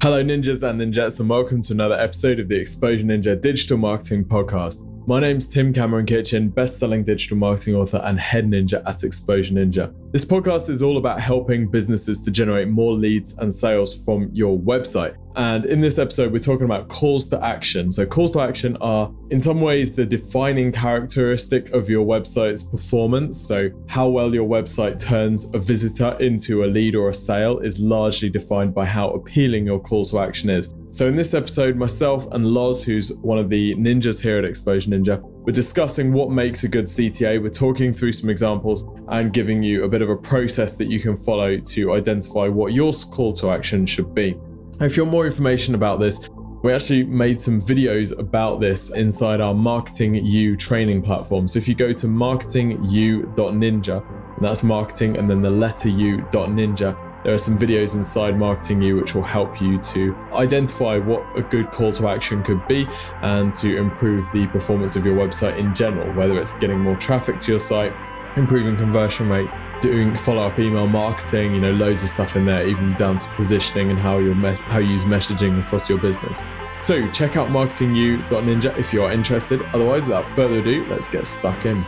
[0.00, 4.24] Hello, ninjas and ninjas, and welcome to another episode of the Exposure Ninja Digital Marketing
[4.24, 4.86] Podcast.
[5.08, 9.90] My name's Tim Cameron Kitchen, best-selling digital marketing author and head ninja at Exposure Ninja.
[10.12, 14.58] This podcast is all about helping businesses to generate more leads and sales from your
[14.58, 15.16] website.
[15.34, 17.90] And in this episode, we're talking about calls to action.
[17.90, 23.40] So, calls to action are, in some ways, the defining characteristic of your website's performance.
[23.40, 27.80] So, how well your website turns a visitor into a lead or a sale is
[27.80, 30.68] largely defined by how appealing your call to action is.
[30.90, 34.88] So, in this episode, myself and Loz, who's one of the ninjas here at Exposure
[34.90, 37.42] Ninja, we're discussing what makes a good CTA.
[37.42, 40.98] We're talking through some examples and giving you a bit of a process that you
[40.98, 44.38] can follow to identify what your call to action should be.
[44.80, 46.26] If you want more information about this,
[46.62, 51.48] we actually made some videos about this inside our Marketing You training platform.
[51.48, 57.34] So if you go to marketingyou.ninja, and that's marketing and then the letter u.ninja, there
[57.34, 61.70] are some videos inside Marketing You which will help you to identify what a good
[61.72, 62.86] call to action could be
[63.22, 67.38] and to improve the performance of your website in general, whether it's getting more traffic
[67.40, 67.92] to your site,
[68.36, 72.94] improving conversion rates, doing follow-up email marketing, you know, loads of stuff in there, even
[72.94, 76.40] down to positioning and how you mes- how you use messaging across your business.
[76.80, 79.60] So check out marketingyou.ninja if you are interested.
[79.74, 81.84] Otherwise, without further ado, let's get stuck in.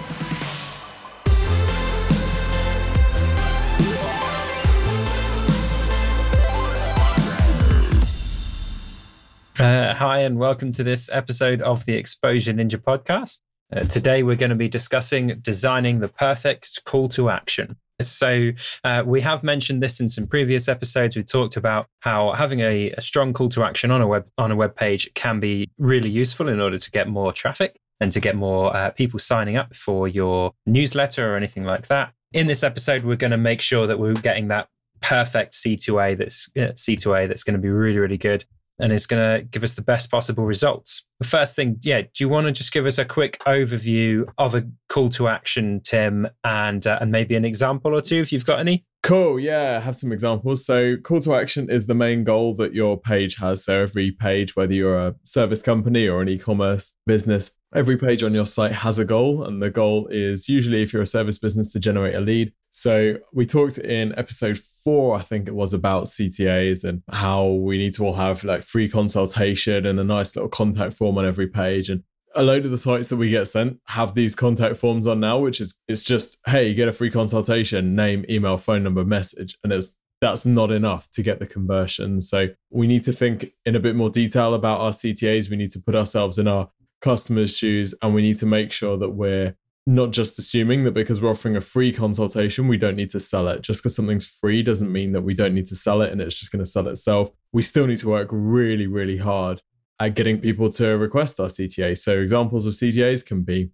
[9.61, 13.41] Uh, hi, and welcome to this episode of the Exposure Ninja podcast.
[13.71, 17.77] Uh, today, we're going to be discussing designing the perfect call to action.
[18.01, 18.53] So,
[18.85, 21.15] uh, we have mentioned this in some previous episodes.
[21.15, 24.51] We talked about how having a, a, strong call to action on a web on
[24.51, 28.19] a web page can be really useful in order to get more traffic and to
[28.19, 32.15] get more uh, people signing up for your newsletter or anything like that.
[32.33, 34.69] In this episode, we're going to make sure that we're getting that
[35.03, 38.47] perfect CTA that's uh, CTA that's going to be really really good
[38.81, 41.05] and is going to give us the best possible results.
[41.21, 44.55] The first thing, yeah, do you want to just give us a quick overview of
[44.55, 48.47] a call to action, Tim, and uh, and maybe an example or two if you've
[48.47, 48.87] got any?
[49.03, 49.41] Cool.
[49.41, 50.65] Yeah, I have some examples.
[50.65, 53.65] So, call to action is the main goal that your page has.
[53.65, 58.23] So, every page, whether you're a service company or an e commerce business, every page
[58.23, 59.45] on your site has a goal.
[59.45, 62.53] And the goal is usually, if you're a service business, to generate a lead.
[62.71, 67.79] So, we talked in episode four, I think it was about CTAs and how we
[67.79, 71.49] need to all have like free consultation and a nice little contact form on every
[71.49, 71.89] page.
[71.89, 72.03] And
[72.35, 75.39] a load of the sites that we get sent have these contact forms on now,
[75.39, 79.59] which is it's just, hey, you get a free consultation, name, email, phone number, message.
[79.65, 82.21] And it's that's not enough to get the conversion.
[82.21, 85.49] So we need to think in a bit more detail about our CTAs.
[85.49, 86.69] We need to put ourselves in our
[87.01, 91.21] customers' shoes and we need to make sure that we're not just assuming that because
[91.21, 93.63] we're offering a free consultation, we don't need to sell it.
[93.63, 96.39] Just because something's free doesn't mean that we don't need to sell it and it's
[96.39, 97.31] just going to sell itself.
[97.53, 99.63] We still need to work really, really hard
[99.99, 101.99] at getting people to request our CTA.
[101.99, 103.71] So, examples of CTAs can be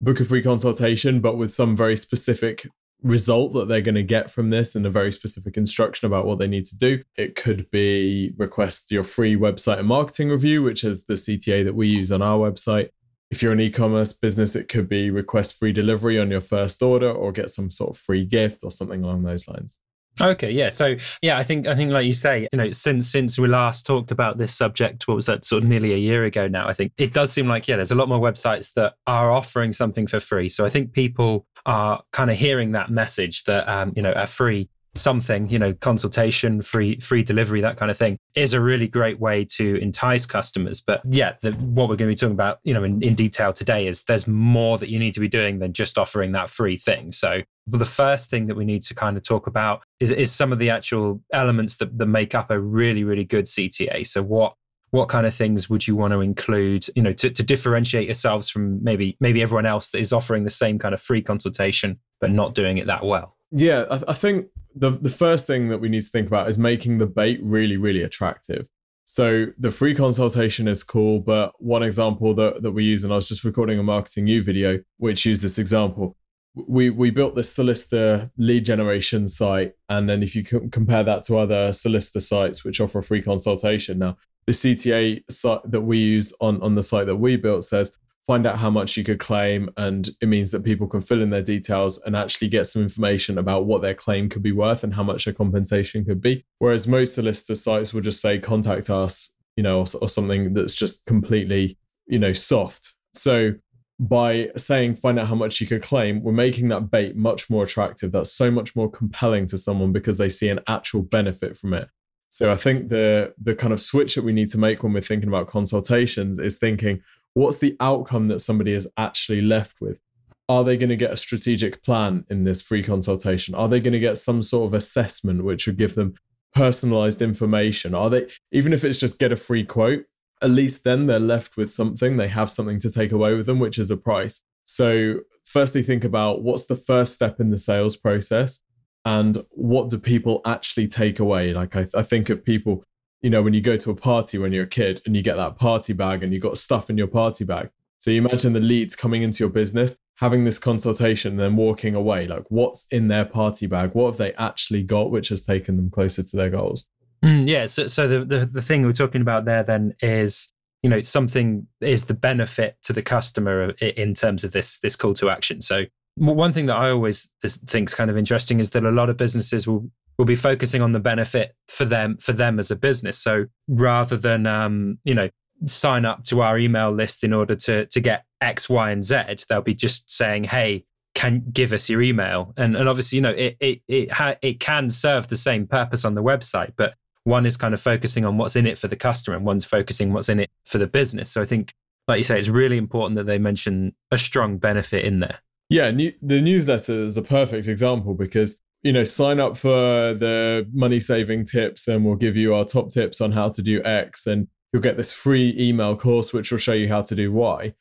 [0.00, 2.66] book a free consultation, but with some very specific
[3.02, 6.38] result that they're going to get from this and a very specific instruction about what
[6.38, 7.02] they need to do.
[7.16, 11.74] It could be request your free website and marketing review, which is the CTA that
[11.74, 12.88] we use on our website.
[13.30, 17.10] If you're an e-commerce business, it could be request free delivery on your first order
[17.10, 19.76] or get some sort of free gift or something along those lines.
[20.20, 20.68] Okay, yeah.
[20.68, 23.86] So yeah, I think I think like you say, you know, since since we last
[23.86, 26.66] talked about this subject, what was that sort of nearly a year ago now?
[26.66, 29.72] I think it does seem like yeah, there's a lot more websites that are offering
[29.72, 30.48] something for free.
[30.48, 34.26] So I think people are kind of hearing that message that um, you know, a
[34.26, 34.68] free
[35.00, 39.18] something, you know, consultation, free free delivery, that kind of thing, is a really great
[39.20, 40.80] way to entice customers.
[40.80, 43.52] But yeah, the, what we're going to be talking about, you know, in, in detail
[43.52, 46.76] today is there's more that you need to be doing than just offering that free
[46.76, 47.12] thing.
[47.12, 50.52] So the first thing that we need to kind of talk about is, is some
[50.52, 54.06] of the actual elements that, that make up a really, really good CTA.
[54.06, 54.54] So what
[54.90, 58.48] what kind of things would you want to include you know to, to differentiate yourselves
[58.48, 62.30] from maybe maybe everyone else that is offering the same kind of free consultation but
[62.30, 65.88] not doing it that well yeah I, I think the the first thing that we
[65.88, 68.68] need to think about is making the bait really really attractive.
[69.10, 73.16] So the free consultation is cool, but one example that, that we use, and I
[73.16, 76.14] was just recording a marketing you video which used this example.
[76.54, 81.38] We we built this solicitor lead generation site, and then if you compare that to
[81.38, 84.16] other solicitor sites which offer a free consultation, now
[84.46, 87.92] the CTA site that we use on on the site that we built says
[88.28, 91.30] find out how much you could claim and it means that people can fill in
[91.30, 94.94] their details and actually get some information about what their claim could be worth and
[94.94, 96.44] how much their compensation could be.
[96.58, 100.74] Whereas most solicitor sites will just say contact us you know or, or something that's
[100.74, 101.76] just completely
[102.06, 102.94] you know soft.
[103.12, 103.54] So
[103.98, 107.64] by saying find out how much you could claim we're making that bait much more
[107.64, 108.12] attractive.
[108.12, 111.88] That's so much more compelling to someone because they see an actual benefit from it.
[112.30, 115.00] So I think the the kind of switch that we need to make when we're
[115.00, 117.02] thinking about consultations is thinking
[117.38, 120.00] what's the outcome that somebody is actually left with?
[120.48, 123.54] Are they going to get a strategic plan in this free consultation?
[123.54, 126.14] Are they going to get some sort of assessment which would give them
[126.52, 127.94] personalized information?
[127.94, 130.04] Are they even if it's just get a free quote,
[130.42, 133.60] at least then they're left with something, they have something to take away with them
[133.60, 134.42] which is a price.
[134.64, 138.60] So firstly think about what's the first step in the sales process
[139.04, 142.84] and what do people actually take away like I, I, think of people
[143.22, 145.36] you know when you go to a party when you're a kid and you get
[145.36, 147.70] that party bag and you've got stuff in your party bag.
[147.98, 151.94] So you imagine the leads coming into your business having this consultation and then walking
[151.94, 152.26] away.
[152.26, 153.94] Like what's in their party bag?
[153.94, 156.86] What have they actually got which has taken them closer to their goals?
[157.24, 160.90] Mm, yeah so, so the, the, the thing we're talking about there then is you
[160.90, 165.28] know something is the benefit to the customer in terms of this this call to
[165.28, 165.60] action.
[165.60, 165.84] So
[166.16, 169.16] one thing that I always think is kind of interesting is that a lot of
[169.16, 173.16] businesses will will be focusing on the benefit for them for them as a business.
[173.18, 175.30] So rather than um, you know
[175.66, 179.16] sign up to our email list in order to to get X, Y, and Z,
[179.48, 180.84] they'll be just saying, "Hey,
[181.14, 184.60] can give us your email." And and obviously, you know, it it it ha- it
[184.60, 186.94] can serve the same purpose on the website, but
[187.24, 190.12] one is kind of focusing on what's in it for the customer, and one's focusing
[190.12, 191.30] what's in it for the business.
[191.30, 191.72] So I think,
[192.06, 195.38] like you say, it's really important that they mention a strong benefit in there.
[195.70, 200.68] Yeah, new, the newsletter is a perfect example because you know sign up for the
[200.72, 204.26] money saving tips and we'll give you our top tips on how to do X
[204.26, 207.74] and you'll get this free email course which will show you how to do Y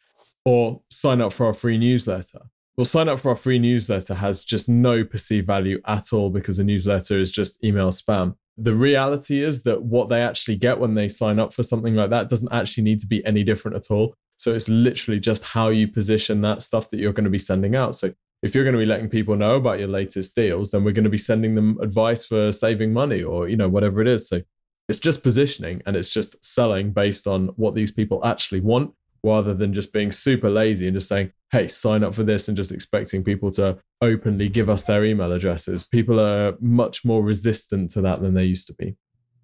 [0.46, 2.40] or sign up for our free newsletter.
[2.78, 6.60] Well, sign up for our free newsletter has just no perceived value at all because
[6.60, 8.36] a newsletter is just email spam.
[8.56, 12.12] The reality is that what they actually get when they sign up for something like
[12.12, 14.16] that doesn't actually need to be any different at all.
[14.38, 17.76] So it's literally just how you position that stuff that you're going to be sending
[17.76, 17.96] out.
[17.96, 20.92] So if you're going to be letting people know about your latest deals, then we're
[20.92, 24.28] going to be sending them advice for saving money or, you know, whatever it is.
[24.30, 24.42] So
[24.88, 28.94] it's just positioning and it's just selling based on what these people actually want
[29.24, 32.56] rather than just being super lazy and just saying, hey, sign up for this and
[32.56, 35.84] just expecting people to openly give us their email addresses.
[35.84, 38.96] People are much more resistant to that than they used to be.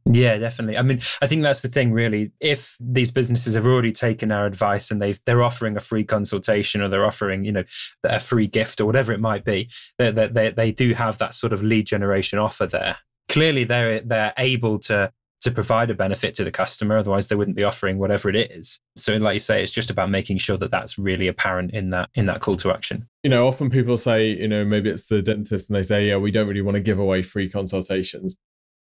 [0.05, 0.77] Yeah, definitely.
[0.77, 2.31] I mean, I think that's the thing, really.
[2.39, 6.81] If these businesses have already taken our advice and they've they're offering a free consultation
[6.81, 7.63] or they're offering, you know,
[8.03, 11.53] a free gift or whatever it might be, they they they do have that sort
[11.53, 12.97] of lead generation offer there.
[13.29, 15.11] Clearly, they're they're able to
[15.43, 16.97] to provide a benefit to the customer.
[16.97, 18.79] Otherwise, they wouldn't be offering whatever it is.
[18.95, 22.09] So, like you say, it's just about making sure that that's really apparent in that
[22.15, 23.07] in that call to action.
[23.23, 26.17] You know, often people say, you know, maybe it's the dentist, and they say, yeah,
[26.17, 28.35] we don't really want to give away free consultations.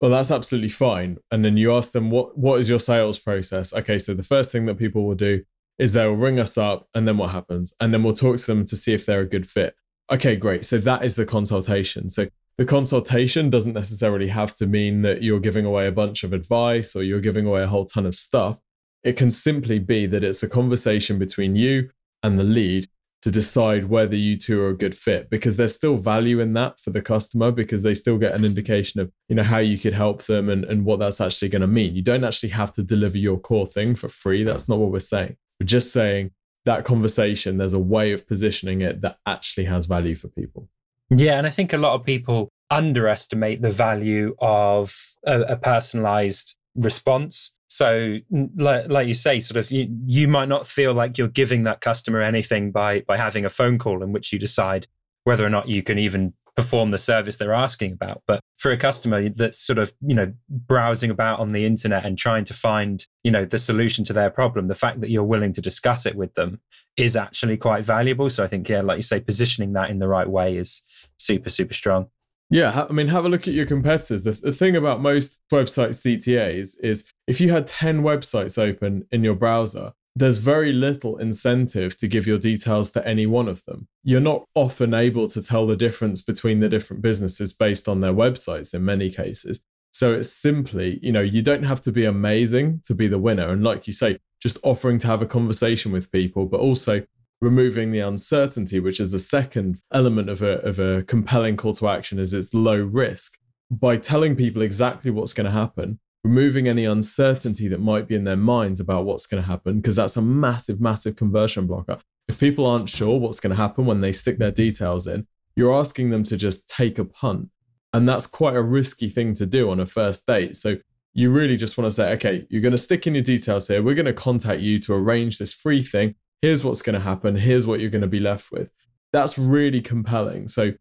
[0.02, 1.18] Well, that's absolutely fine.
[1.32, 3.74] And then you ask them, what what is your sales process?
[3.74, 5.44] Okay, so the first thing that people will do
[5.78, 7.74] is they'll ring us up, and then what happens?
[7.80, 9.76] And then we'll talk to them to see if they're a good fit.
[10.12, 10.66] Okay, great.
[10.66, 12.10] So that is the consultation.
[12.10, 16.34] So the consultation doesn't necessarily have to mean that you're giving away a bunch of
[16.34, 18.60] advice or you're giving away a whole ton of stuff.
[19.04, 21.90] It can simply be that it's a conversation between you
[22.24, 22.88] and the lead
[23.22, 26.80] to decide whether you two are a good fit because there's still value in that
[26.80, 29.94] for the customer because they still get an indication of you know how you could
[29.94, 31.96] help them and, and what that's actually going to mean.
[31.96, 34.44] You don't actually have to deliver your core thing for free.
[34.44, 35.36] That's not what we're saying.
[35.60, 36.32] We're just saying
[36.66, 40.70] that conversation there's a way of positioning it that actually has value for people.
[41.10, 44.96] Yeah and i think a lot of people underestimate the value of
[45.26, 48.18] a, a personalized response so,
[48.58, 51.82] like, like, you say, sort of, you, you might not feel like you're giving that
[51.82, 54.88] customer anything by by having a phone call in which you decide
[55.24, 58.24] whether or not you can even perform the service they're asking about.
[58.26, 62.18] But for a customer that's sort of, you know, browsing about on the internet and
[62.18, 65.54] trying to find, you know, the solution to their problem, the fact that you're willing
[65.54, 66.60] to discuss it with them
[66.98, 68.30] is actually quite valuable.
[68.30, 70.82] So I think, yeah, like you say, positioning that in the right way is
[71.18, 72.08] super, super strong.
[72.50, 74.24] Yeah, I mean, have a look at your competitors.
[74.24, 79.24] The, the, thing about most website CTAs is if you had 10 websites open in
[79.24, 83.88] your browser, there's very little incentive to give your details to any one of them.
[84.04, 88.14] You're not often able to tell the difference between the different businesses based on their
[88.14, 89.62] websites in many cases.
[89.92, 93.50] So it's simply, you know, you don't have to be amazing to be the winner.
[93.50, 97.06] And like you say, just offering to have a conversation with people, but also
[97.42, 101.88] removing the uncertainty, which is the second element of a, of a compelling call to
[101.88, 103.38] action, is it's low risk.
[103.72, 108.24] By telling people exactly what's going to happen, removing any uncertainty that might be in
[108.24, 111.98] their minds about what's going to happen, because that's a massive, massive conversion blocker.
[112.28, 115.74] If people aren't sure what's going to happen when they stick their details in, you're
[115.74, 117.50] asking them to just take a punt.
[117.94, 120.58] And that's quite a risky thing to do on a first date.
[120.58, 120.78] So
[121.14, 123.82] you really just want to say, okay, you're going to stick in your details here.
[123.82, 127.36] We're going to contact you to arrange this free thing here's what's going to happen
[127.36, 128.70] here's what you're going to be left with
[129.12, 130.72] that's really compelling so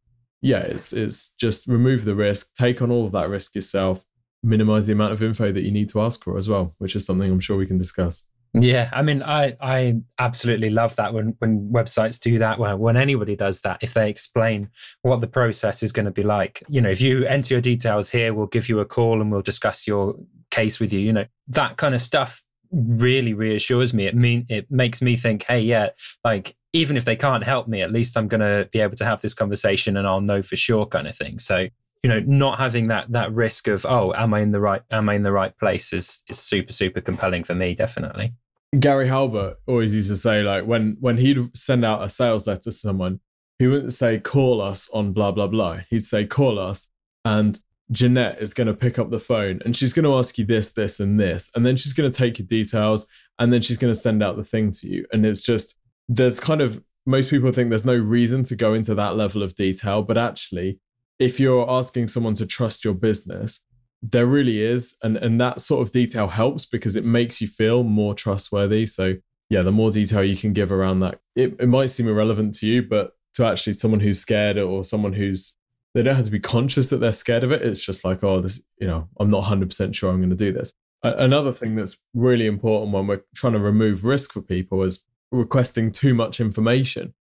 [0.40, 4.04] yeah it's it's just remove the risk take on all of that risk yourself
[4.42, 7.04] minimize the amount of info that you need to ask for as well, which is
[7.04, 8.24] something I'm sure we can discuss.
[8.54, 12.58] Yeah, I mean, I I absolutely love that when when websites do that.
[12.58, 14.70] When when anybody does that, if they explain
[15.02, 18.08] what the process is going to be like, you know, if you enter your details
[18.08, 20.14] here, we'll give you a call and we'll discuss your
[20.50, 21.00] case with you.
[21.00, 24.06] You know, that kind of stuff really reassures me.
[24.06, 25.90] It mean it makes me think, hey, yeah,
[26.24, 29.04] like even if they can't help me, at least I'm going to be able to
[29.04, 31.38] have this conversation and I'll know for sure, kind of thing.
[31.38, 31.68] So
[32.02, 35.08] you know not having that that risk of oh am i in the right am
[35.08, 38.32] i in the right place is is super super compelling for me definitely
[38.78, 42.60] gary halbert always used to say like when when he'd send out a sales letter
[42.60, 43.20] to someone
[43.58, 46.88] he wouldn't say call us on blah blah blah he'd say call us
[47.24, 50.44] and jeanette is going to pick up the phone and she's going to ask you
[50.44, 53.06] this this and this and then she's going to take your details
[53.38, 55.76] and then she's going to send out the thing to you and it's just
[56.08, 59.54] there's kind of most people think there's no reason to go into that level of
[59.54, 60.78] detail but actually
[61.18, 63.60] if you're asking someone to trust your business,
[64.02, 64.96] there really is.
[65.02, 68.86] And, and that sort of detail helps because it makes you feel more trustworthy.
[68.86, 69.16] So,
[69.50, 72.66] yeah, the more detail you can give around that, it, it might seem irrelevant to
[72.66, 75.56] you, but to actually someone who's scared or someone who's,
[75.98, 77.62] they don't have to be conscious that they're scared of it.
[77.62, 80.52] It's just like, oh, this, you know, I'm not 100% sure I'm going to do
[80.52, 80.72] this.
[81.02, 85.02] Another thing that's really important when we're trying to remove risk for people is
[85.32, 87.14] requesting too much information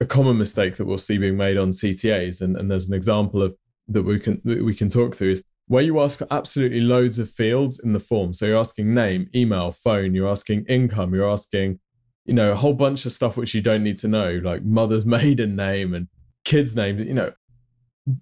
[0.00, 3.42] a common mistake that we'll see being made on CTAs, and, and there's an example
[3.42, 3.54] of
[3.88, 7.18] that we can that we can talk through is where you ask for absolutely loads
[7.18, 8.32] of fields in the form.
[8.32, 11.78] So you're asking name, email, phone, you're asking income, you're asking,
[12.24, 15.06] you know, a whole bunch of stuff which you don't need to know, like mother's
[15.18, 16.08] maiden name and
[16.44, 17.32] kids' name, you know,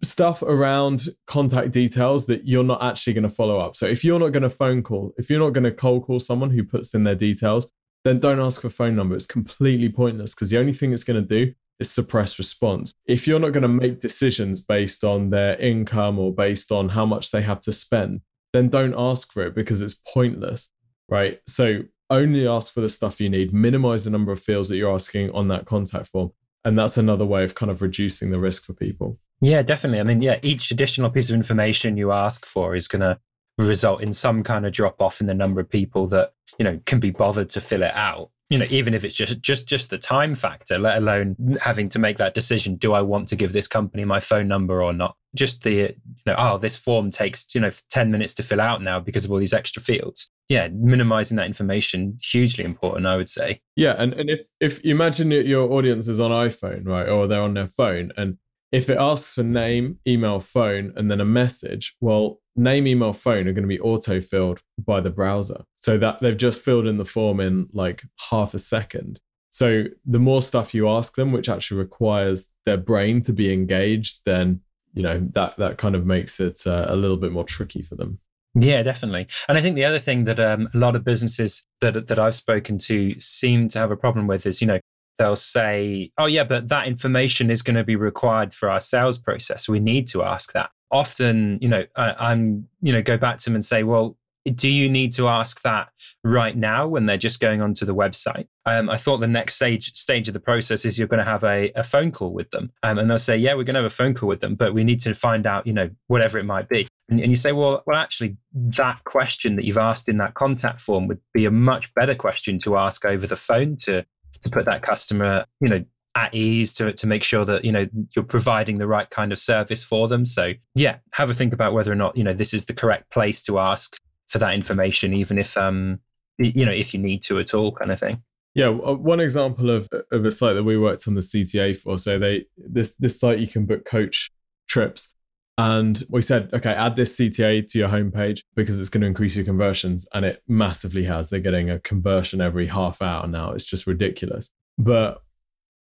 [0.02, 3.76] stuff around contact details that you're not actually going to follow up.
[3.76, 6.20] So if you're not going to phone call, if you're not going to cold call
[6.20, 7.70] someone who puts in their details,
[8.04, 9.14] then don't ask for phone number.
[9.14, 12.92] It's completely pointless because the only thing it's going to do is suppress response.
[13.06, 17.06] If you're not going to make decisions based on their income or based on how
[17.06, 18.20] much they have to spend,
[18.52, 20.70] then don't ask for it because it's pointless,
[21.08, 21.40] right?
[21.46, 24.94] So only ask for the stuff you need, minimize the number of fields that you're
[24.94, 26.32] asking on that contact form.
[26.64, 29.18] And that's another way of kind of reducing the risk for people.
[29.40, 30.00] Yeah, definitely.
[30.00, 33.18] I mean, yeah, each additional piece of information you ask for is going to
[33.56, 36.80] result in some kind of drop off in the number of people that, you know,
[36.86, 38.30] can be bothered to fill it out.
[38.50, 41.98] You know even if it's just just just the time factor let alone having to
[41.98, 45.16] make that decision do i want to give this company my phone number or not?
[45.36, 48.80] Just the you know oh this form takes you know 10 minutes to fill out
[48.80, 50.30] now because of all these extra fields.
[50.48, 53.60] Yeah minimizing that information hugely important i would say.
[53.76, 57.42] Yeah and, and if if you imagine your audience is on iphone right or they're
[57.42, 58.38] on their phone and
[58.72, 63.48] if it asks for name email phone and then a message well name, email, phone
[63.48, 65.62] are going to be auto filled by the browser.
[65.80, 69.20] So that they've just filled in the form in like half a second.
[69.50, 74.20] So the more stuff you ask them, which actually requires their brain to be engaged,
[74.26, 74.60] then
[74.92, 77.94] you know that that kind of makes it uh, a little bit more tricky for
[77.94, 78.18] them.
[78.54, 79.28] Yeah, definitely.
[79.48, 82.34] And I think the other thing that um, a lot of businesses that that I've
[82.34, 84.80] spoken to seem to have a problem with is, you know,
[85.18, 89.18] they'll say, "Oh yeah, but that information is going to be required for our sales
[89.18, 89.68] process.
[89.68, 93.44] We need to ask that." often, you know, I, am you know, go back to
[93.44, 94.16] them and say, well,
[94.54, 95.88] do you need to ask that
[96.24, 98.46] right now when they're just going onto the website?
[98.64, 101.44] Um, I thought the next stage stage of the process is you're going to have
[101.44, 103.90] a, a phone call with them, um, and they'll say, "Yeah, we're going to have
[103.90, 106.44] a phone call with them, but we need to find out, you know, whatever it
[106.44, 110.18] might be." And, and you say, "Well, well, actually, that question that you've asked in
[110.18, 114.04] that contact form would be a much better question to ask over the phone to
[114.42, 115.84] to put that customer, you know,
[116.18, 119.38] at ease to to make sure that you know you're providing the right kind of
[119.38, 120.26] service for them.
[120.26, 123.10] So yeah have a think about whether or not you know this is the correct
[123.10, 126.00] place to ask for that information even if um
[126.38, 128.22] you know if you need to at all kind of thing.
[128.54, 131.98] Yeah uh, one example of of a site that we worked on the cta for
[131.98, 134.30] so they this this site you can book coach
[134.66, 135.14] trips
[135.58, 139.36] and we said okay add this cta to your homepage because it's going to increase
[139.36, 143.66] your conversions and it massively has they're getting a conversion every half hour now it's
[143.66, 144.48] just ridiculous
[144.78, 145.20] but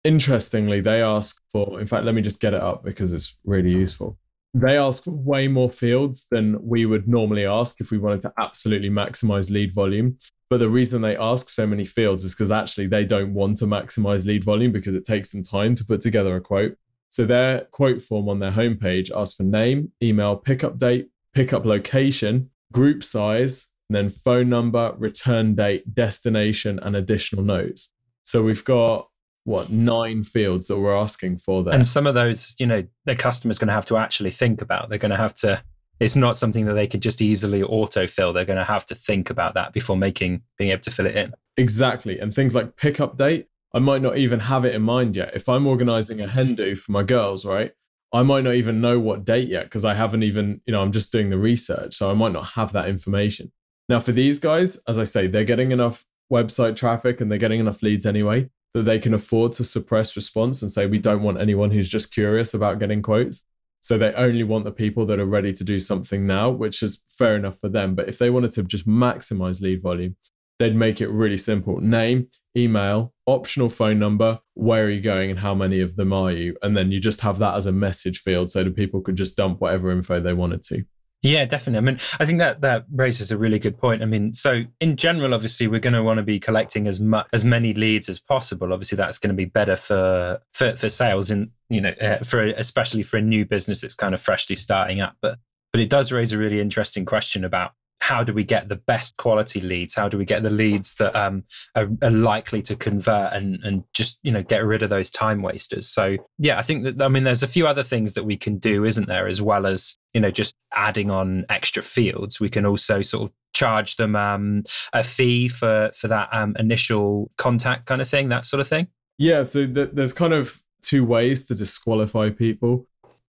[0.05, 3.71] interestingly, they ask for, in fact, let me just get it up because it's really
[3.71, 4.17] useful.
[4.53, 8.33] They ask for way more fields than we would normally ask if we wanted to
[8.37, 10.17] absolutely maximize lead volume.
[10.49, 13.65] But the reason they ask so many fields is because actually they don't want to
[13.65, 16.77] maximize lead volume because it takes some time to put together a quote.
[17.15, 22.49] So their quote form on their homepage asks for name, email, pickup date, pickup location,
[22.73, 27.93] group size, and then phone number, return date, destination, and additional notes.
[28.25, 29.07] So we've got
[29.45, 31.73] what nine fields that we're asking for there.
[31.73, 34.89] And some of those, you know, the customer's going to have to actually think about.
[34.89, 35.63] They're going to have to.
[36.01, 38.33] It's not something that they could just easily autofill.
[38.33, 41.15] They're going to have to think about that before making being able to fill it
[41.15, 41.31] in.
[41.55, 43.47] Exactly, and things like pickup date.
[43.75, 45.35] I might not even have it in mind yet.
[45.35, 47.73] If I'm organizing a hen do for my girls, right?
[48.13, 50.93] I might not even know what date yet because I haven't even, you know, I'm
[50.93, 51.95] just doing the research.
[51.95, 53.51] So I might not have that information.
[53.89, 57.59] Now, for these guys, as I say, they're getting enough website traffic and they're getting
[57.59, 61.41] enough leads anyway that they can afford to suppress response and say, we don't want
[61.41, 63.45] anyone who's just curious about getting quotes.
[63.81, 67.03] So they only want the people that are ready to do something now, which is
[67.07, 67.93] fair enough for them.
[67.93, 70.15] But if they wanted to just maximize lead volume,
[70.59, 75.39] they'd make it really simple name, email, optional phone number, where are you going and
[75.39, 76.55] how many of them are you?
[76.61, 79.35] And then you just have that as a message field so that people could just
[79.35, 80.85] dump whatever info they wanted to.
[81.25, 81.77] Yeah, definitely.
[81.79, 84.03] I mean, I think that that raises a really good point.
[84.03, 87.25] I mean, so in general, obviously, we're going to want to be collecting as much
[87.33, 88.71] as many leads as possible.
[88.71, 92.43] Obviously, that's going to be better for for, for sales, and you know, uh, for
[92.43, 95.15] especially for a new business that's kind of freshly starting up.
[95.19, 95.39] But
[95.73, 97.71] but it does raise a really interesting question about
[98.05, 99.95] how do we get the best quality leads?
[99.95, 101.43] How do we get the leads that um,
[101.73, 105.41] are, are, likely to convert and and just you know get rid of those time
[105.41, 105.87] wasters?
[105.87, 108.59] So yeah, I think that I mean there's a few other things that we can
[108.59, 109.27] do, isn't there?
[109.27, 113.31] As well as you know just adding on extra fields, we can also sort of
[113.53, 114.61] charge them um,
[114.93, 118.85] a fee for for that um, initial contact kind of thing, that sort of thing.
[119.17, 122.85] Yeah, so th- there's kind of two ways to disqualify people.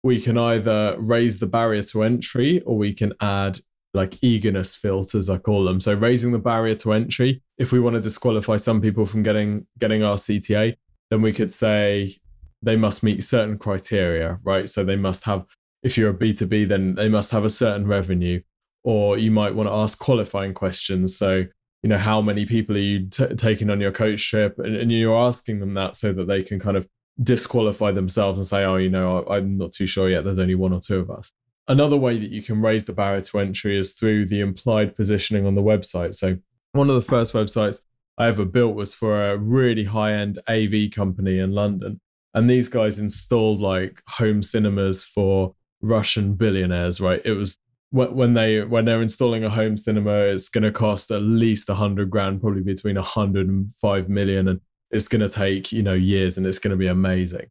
[0.04, 3.60] We can either raise the barrier to entry or we can add
[3.98, 5.80] like eagerness filters i call them.
[5.80, 9.66] So raising the barrier to entry if we want to disqualify some people from getting
[9.80, 10.76] getting our cta
[11.10, 12.16] then we could say
[12.62, 14.70] they must meet certain criteria right?
[14.70, 15.46] So they must have
[15.84, 18.42] if you're a b2b then they must have a certain revenue
[18.84, 21.18] or you might want to ask qualifying questions.
[21.18, 21.44] So
[21.84, 24.58] you know how many people are you t- taking on your coach trip?
[24.60, 26.88] And, and you're asking them that so that they can kind of
[27.22, 30.24] disqualify themselves and say oh you know i'm not too sure yet.
[30.24, 31.32] There's only one or two of us
[31.70, 35.46] Another way that you can raise the barrier to entry is through the implied positioning
[35.46, 36.14] on the website.
[36.14, 36.38] So,
[36.72, 37.82] one of the first websites
[38.18, 42.00] I ever built was for a really high end AV company in London.
[42.34, 47.22] And these guys installed like home cinemas for Russian billionaires, right?
[47.26, 47.58] It was
[47.92, 51.76] when they when they're installing a home cinema, it's going to cost at least a
[51.76, 55.84] hundred grand, probably between a hundred and five million, and it's going to take you
[55.84, 57.50] know years, and it's going to be amazing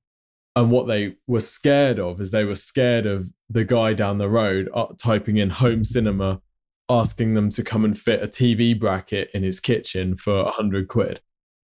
[0.56, 4.28] and what they were scared of is they were scared of the guy down the
[4.28, 6.40] road uh, typing in home cinema
[6.88, 11.20] asking them to come and fit a tv bracket in his kitchen for 100 quid.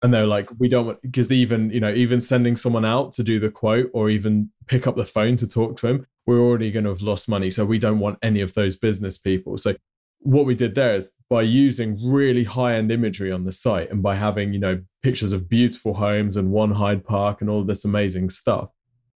[0.02, 3.24] And they're like we don't want because even you know even sending someone out to
[3.24, 6.70] do the quote or even pick up the phone to talk to him we're already
[6.70, 7.50] going to have lost money.
[7.50, 9.58] So we don't want any of those business people.
[9.58, 9.76] So
[10.20, 14.04] what we did there is by using really high end imagery on the site and
[14.04, 17.86] by having you know pictures of beautiful homes and one hyde park and all this
[17.86, 18.70] amazing stuff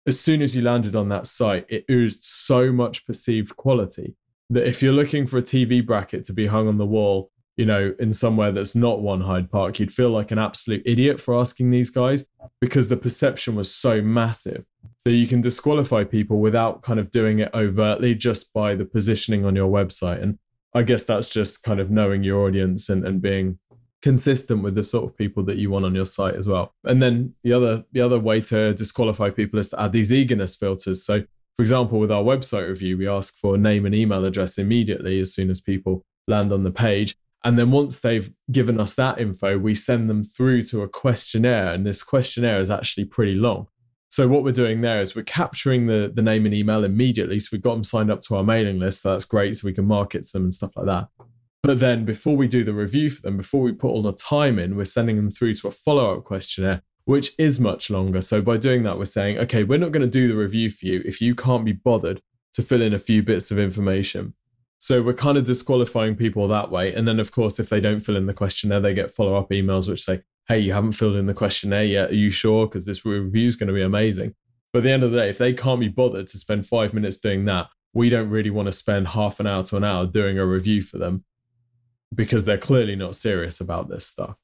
[0.07, 4.15] as soon as you landed on that site, it oozed so much perceived quality
[4.49, 7.65] that if you're looking for a TV bracket to be hung on the wall, you
[7.65, 11.37] know, in somewhere that's not one Hyde Park, you'd feel like an absolute idiot for
[11.37, 12.25] asking these guys
[12.59, 14.65] because the perception was so massive.
[14.97, 19.45] So you can disqualify people without kind of doing it overtly just by the positioning
[19.45, 20.21] on your website.
[20.21, 20.39] And
[20.73, 23.59] I guess that's just kind of knowing your audience and, and being
[24.01, 26.73] consistent with the sort of people that you want on your site as well.
[26.85, 30.55] And then the other the other way to disqualify people is to add these eagerness
[30.55, 31.05] filters.
[31.05, 31.23] So
[31.57, 35.33] for example, with our website review, we ask for name and email address immediately as
[35.33, 37.15] soon as people land on the page.
[37.43, 41.73] And then once they've given us that info, we send them through to a questionnaire.
[41.73, 43.67] And this questionnaire is actually pretty long.
[44.09, 47.39] So what we're doing there is we're capturing the, the name and email immediately.
[47.39, 49.01] So we've got them signed up to our mailing list.
[49.01, 49.55] So that's great.
[49.55, 51.07] So we can market to them and stuff like that.
[51.63, 54.58] But then before we do the review for them, before we put all the time
[54.58, 58.21] in, we're sending them through to a follow up questionnaire, which is much longer.
[58.21, 60.88] So by doing that, we're saying, okay, we're not going to do the review for
[60.88, 62.21] you if you can't be bothered
[62.54, 64.34] to fill in a few bits of information.
[64.80, 66.91] So we're kind of disqualifying people that way.
[66.95, 69.52] And then, of course, if they don't fill in the questionnaire, they get follow up
[69.52, 72.10] emails which say, hey, you haven't filled in the questionnaire yet.
[72.10, 72.65] Are you sure?
[72.65, 74.34] Because this review is going to be amazing.
[74.74, 76.95] But at the end of the day, if they can't be bothered to spend five
[76.95, 80.08] minutes doing that, we don't really want to spend half an hour to an hour
[80.08, 81.24] doing a review for them
[82.13, 84.36] because they're clearly not serious about this stuff.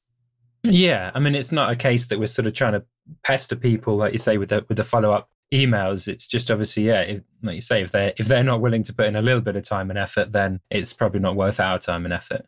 [0.64, 2.84] Yeah, I mean, it's not a case that we're sort of trying to
[3.22, 6.08] pester people, like you say, with the with the follow up emails.
[6.08, 8.94] It's just obviously, yeah, if, like you say, if they're if they're not willing to
[8.94, 11.78] put in a little bit of time and effort, then it's probably not worth our
[11.78, 12.46] time and effort.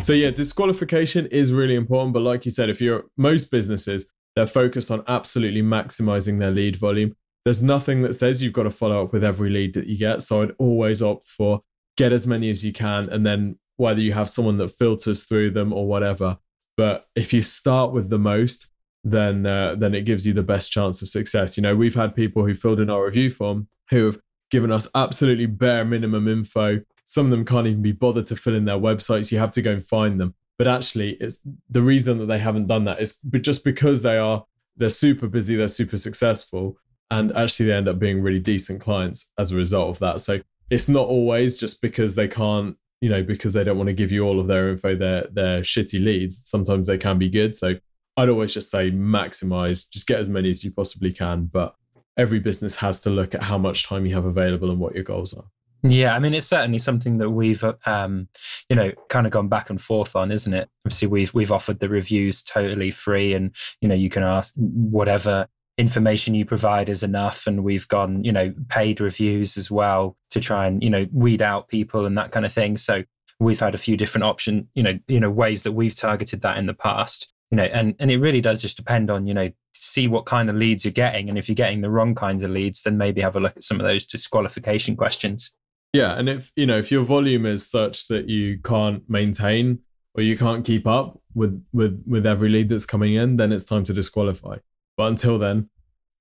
[0.00, 2.12] So yeah, disqualification is really important.
[2.12, 6.76] But like you said, if you're most businesses, they're focused on absolutely maximizing their lead
[6.76, 7.16] volume.
[7.44, 10.20] There's nothing that says you've got to follow up with every lead that you get.
[10.20, 11.62] So I'd always opt for
[11.96, 15.50] get as many as you can and then whether you have someone that filters through
[15.50, 16.38] them or whatever.
[16.76, 18.70] But if you start with the most,
[19.04, 21.56] then uh, then it gives you the best chance of success.
[21.56, 24.18] You know, we've had people who filled in our review form who have
[24.50, 26.80] given us absolutely bare minimum info.
[27.04, 29.30] Some of them can't even be bothered to fill in their websites.
[29.30, 30.34] You have to go and find them.
[30.58, 31.38] But actually, it's
[31.70, 34.44] the reason that they haven't done that is just because they are
[34.76, 36.76] they're super busy, they're super successful.
[37.10, 40.20] And actually, they end up being really decent clients as a result of that.
[40.20, 43.94] So it's not always just because they can't, you know, because they don't want to
[43.94, 46.48] give you all of their info, their their shitty leads.
[46.48, 47.54] Sometimes they can be good.
[47.54, 47.74] So
[48.16, 51.44] I'd always just say maximize, just get as many as you possibly can.
[51.44, 51.74] But
[52.16, 55.04] every business has to look at how much time you have available and what your
[55.04, 55.44] goals are.
[55.82, 58.28] Yeah, I mean, it's certainly something that we've, um,
[58.68, 60.68] you know, kind of gone back and forth on, isn't it?
[60.84, 65.46] Obviously, we've we've offered the reviews totally free, and you know, you can ask whatever
[65.78, 70.40] information you provide is enough, and we've gone, you know, paid reviews as well to
[70.40, 72.76] try and you know weed out people and that kind of thing.
[72.76, 73.04] So
[73.38, 76.56] we've had a few different option, you know, you know, ways that we've targeted that
[76.56, 79.50] in the past you know and and it really does just depend on you know
[79.74, 82.50] see what kind of leads you're getting and if you're getting the wrong kinds of
[82.50, 85.52] leads then maybe have a look at some of those disqualification questions
[85.92, 89.78] yeah and if you know if your volume is such that you can't maintain
[90.14, 93.64] or you can't keep up with with with every lead that's coming in then it's
[93.64, 94.56] time to disqualify
[94.96, 95.68] but until then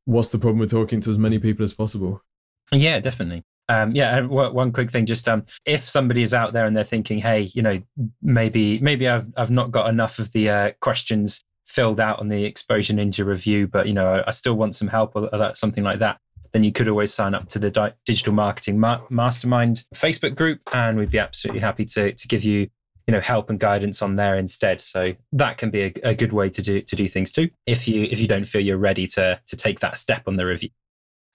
[0.05, 2.21] what's the problem with talking to as many people as possible
[2.71, 6.65] yeah definitely um, yeah, and one quick thing, just um, if somebody is out there
[6.65, 7.81] and they're thinking, hey, you know,
[8.21, 12.45] maybe maybe I've I've not got enough of the uh, questions filled out on the
[12.45, 15.83] Exposure Ninja review, but you know, I, I still want some help or, or, something
[15.83, 16.19] like that.
[16.51, 20.61] Then you could always sign up to the Di- Digital Marketing Ma- Mastermind Facebook group,
[20.71, 22.69] and we'd be absolutely happy to to give you
[23.07, 26.33] you know help and guidance on there instead so that can be a, a, good
[26.33, 29.05] way to do to do things too if you if you don't feel you're ready
[29.07, 30.69] to to take that step on the review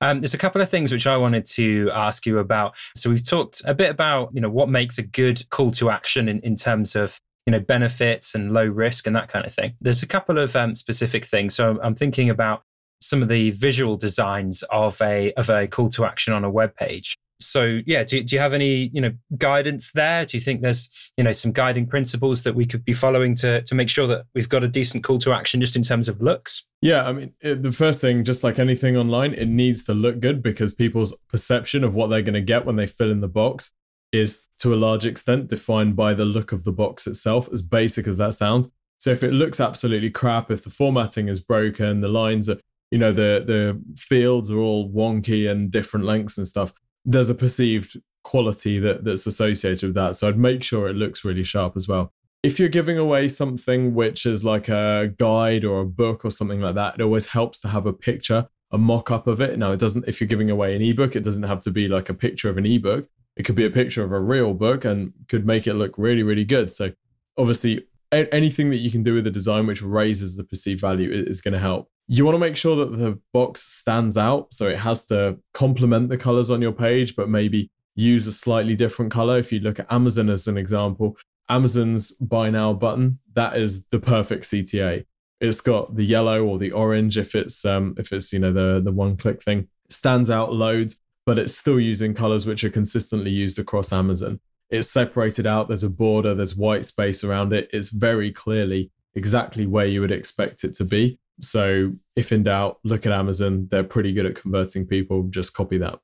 [0.01, 2.75] um, there's a couple of things which I wanted to ask you about.
[2.97, 6.29] So we've talked a bit about, you know, what makes a good call to action
[6.29, 9.75] in, in terms of, you know, benefits and low risk and that kind of thing.
[9.81, 11.55] There's a couple of um, specific things.
[11.55, 12.63] So I'm thinking about
[13.03, 16.75] some of the visual designs of a of a call to action on a web
[16.77, 20.25] page so yeah do, do you have any you know guidance there?
[20.25, 23.63] Do you think there's you know some guiding principles that we could be following to
[23.63, 26.21] to make sure that we've got a decent call to action just in terms of
[26.21, 26.67] looks?
[26.83, 30.21] Yeah i mean it, the first thing just like anything online it needs to look
[30.21, 33.29] good because people's perception of what they're going to get when they fill in the
[33.29, 33.73] box
[34.13, 38.09] is to a large extent defined by the look of the box itself as basic
[38.09, 38.69] as that sounds.
[38.99, 42.59] So if it looks absolutely crap if the formatting is broken the lines are
[42.91, 46.73] you know the the fields are all wonky and different lengths and stuff
[47.05, 50.17] there's a perceived quality that that's associated with that.
[50.17, 52.13] So I'd make sure it looks really sharp as well.
[52.43, 56.61] If you're giving away something which is like a guide or a book or something
[56.61, 59.59] like that, it always helps to have a picture, a mock up of it.
[59.59, 62.09] Now, it doesn't, if you're giving away an ebook, it doesn't have to be like
[62.09, 63.09] a picture of an ebook.
[63.37, 66.23] It could be a picture of a real book and could make it look really,
[66.23, 66.73] really good.
[66.73, 66.93] So,
[67.37, 71.41] obviously, anything that you can do with the design which raises the perceived value is
[71.41, 74.53] going to help you want to make sure that the box stands out.
[74.53, 78.75] So it has to complement the colors on your page, but maybe use a slightly
[78.75, 79.39] different color.
[79.39, 81.17] If you look at Amazon as an example,
[81.49, 85.05] Amazon's buy now button, that is the perfect CTA.
[85.41, 88.81] It's got the yellow or the orange if it's um if it's you know the
[88.85, 89.69] the one click thing.
[89.85, 94.41] It stands out loads, but it's still using colors which are consistently used across Amazon.
[94.69, 97.71] It's separated out, there's a border, there's white space around it.
[97.73, 101.20] It's very clearly exactly where you would expect it to be.
[101.41, 103.69] So if in doubt, look at Amazon.
[103.71, 105.25] They're pretty good at converting people.
[105.25, 105.99] Just copy that.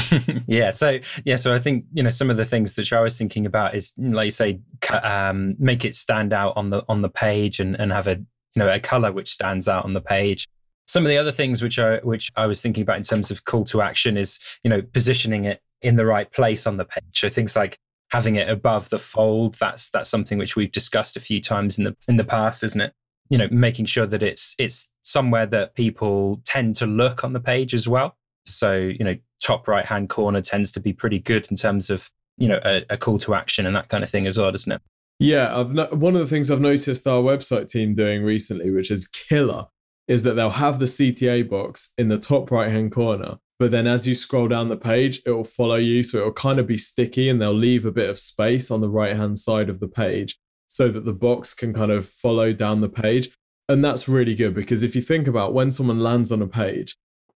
[0.46, 0.70] yeah.
[0.70, 1.36] So yeah.
[1.36, 3.92] So I think you know some of the things that I was thinking about is
[3.98, 4.60] like you say,
[5.02, 8.58] um, make it stand out on the on the page and and have a you
[8.58, 10.48] know a color which stands out on the page.
[10.86, 13.44] Some of the other things which I which I was thinking about in terms of
[13.44, 17.04] call to action is you know positioning it in the right place on the page.
[17.12, 17.76] So things like
[18.12, 19.54] having it above the fold.
[19.54, 22.80] That's that's something which we've discussed a few times in the in the past, isn't
[22.80, 22.92] it?
[23.32, 27.40] You know making sure that it's it's somewhere that people tend to look on the
[27.40, 28.14] page as well.
[28.44, 32.10] So you know top right hand corner tends to be pretty good in terms of
[32.36, 34.72] you know a, a, call to action and that kind of thing as well doesn't
[34.72, 34.82] it?
[35.18, 38.90] Yeah I've no- one of the things i've noticed our website team doing recently which
[38.90, 39.66] is killer
[40.08, 43.86] is that they'll have the cta box in the top right hand corner but then
[43.86, 46.66] as you scroll down the page it will follow you so it will kind of
[46.66, 49.78] be sticky and they'll leave a bit of space on the right hand side of
[49.80, 50.38] the page
[50.72, 53.28] so that the box can kind of follow down the page.
[53.68, 56.96] And that's really good because if you think about when someone lands on a page,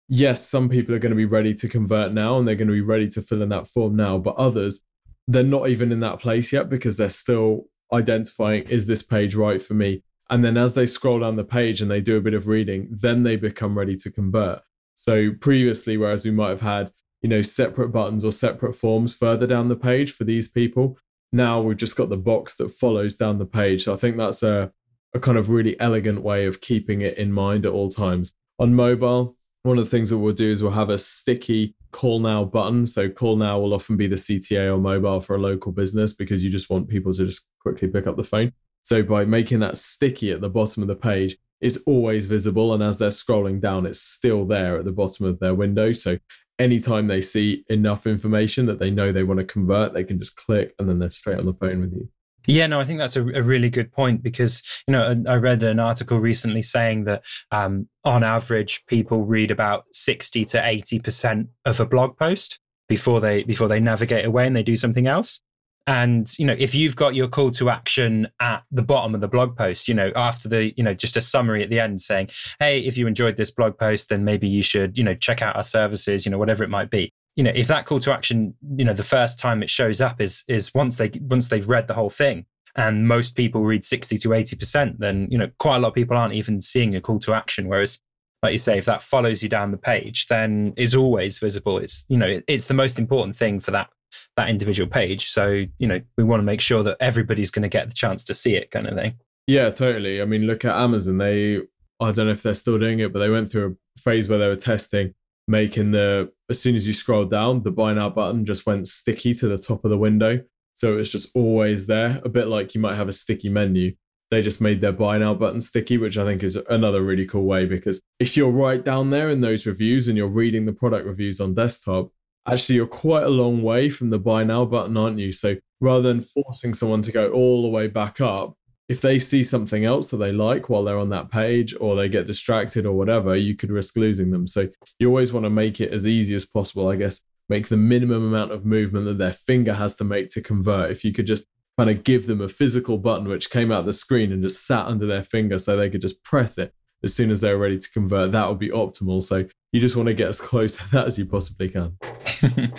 [0.07, 2.75] yes, some people are going to be ready to convert now and they're going to
[2.75, 4.83] be ready to fill in that form now, but others,
[5.27, 9.63] they're not even in that place yet because they're still identifying is this page right
[9.63, 10.03] for me?
[10.29, 12.87] And then as they scroll down the page and they do a bit of reading,
[12.91, 14.61] then they become ready to convert.
[14.93, 16.91] So previously, whereas we might have had,
[17.23, 20.99] you know, separate buttons or separate forms further down the page for these people,
[21.33, 23.83] now we've just got the box that follows down the page.
[23.83, 24.71] So I think that's a,
[25.13, 28.33] a kind of really elegant way of keeping it in mind at all times.
[28.59, 32.19] On mobile, one of the things that we'll do is we'll have a sticky call
[32.19, 32.85] now button.
[32.85, 36.43] So call now will often be the CTA on mobile for a local business because
[36.43, 38.53] you just want people to just quickly pick up the phone.
[38.83, 42.73] So by making that sticky at the bottom of the page, it's always visible.
[42.73, 45.93] And as they're scrolling down, it's still there at the bottom of their window.
[45.93, 46.17] So
[46.59, 50.35] anytime they see enough information that they know they want to convert, they can just
[50.35, 52.09] click and then they're straight on the phone with you.
[52.45, 55.63] Yeah, no, I think that's a, a, really good point because you know I read
[55.63, 61.47] an article recently saying that um, on average people read about sixty to eighty percent
[61.63, 65.39] of a blog post before they before they navigate away and they do something else.
[65.85, 69.27] And you know if you've got your call to action at the bottom of the
[69.27, 72.29] blog post, you know after the you know just a summary at the end saying,
[72.59, 75.55] hey, if you enjoyed this blog post, then maybe you should you know check out
[75.55, 77.11] our services, you know whatever it might be.
[77.35, 80.21] You know if that call to action you know the first time it shows up
[80.21, 84.17] is is once they once they've read the whole thing and most people read 60
[84.17, 87.19] to 80% then you know quite a lot of people aren't even seeing a call
[87.19, 87.67] to action.
[87.67, 87.99] Whereas
[88.41, 91.77] like you say if that follows you down the page then is always visible.
[91.77, 93.89] It's you know it, it's the most important thing for that
[94.35, 97.69] that individual page so you know we want to make sure that everybody's going to
[97.69, 99.15] get the chance to see it kind of thing
[99.47, 101.57] yeah totally i mean look at amazon they
[101.99, 104.39] i don't know if they're still doing it but they went through a phase where
[104.39, 105.13] they were testing
[105.47, 109.33] making the as soon as you scroll down, the buy now button just went sticky
[109.35, 110.41] to the top of the window.
[110.75, 113.95] So it's just always there, a bit like you might have a sticky menu.
[114.31, 117.43] They just made their buy now button sticky, which I think is another really cool
[117.43, 121.05] way because if you're right down there in those reviews and you're reading the product
[121.05, 122.11] reviews on desktop,
[122.47, 125.31] actually you're quite a long way from the buy now button, aren't you?
[125.31, 128.55] So rather than forcing someone to go all the way back up,
[128.89, 132.09] if they see something else that they like while they're on that page or they
[132.09, 134.45] get distracted or whatever, you could risk losing them.
[134.45, 134.67] So
[134.99, 138.23] you always want to make it as easy as possible, I guess, make the minimum
[138.23, 140.91] amount of movement that their finger has to make to convert.
[140.91, 141.45] If you could just
[141.77, 144.85] kind of give them a physical button which came out the screen and just sat
[144.85, 147.91] under their finger so they could just press it as soon as they're ready to
[147.91, 149.21] convert, that would be optimal.
[149.21, 151.97] So you just want to get as close to that as you possibly can.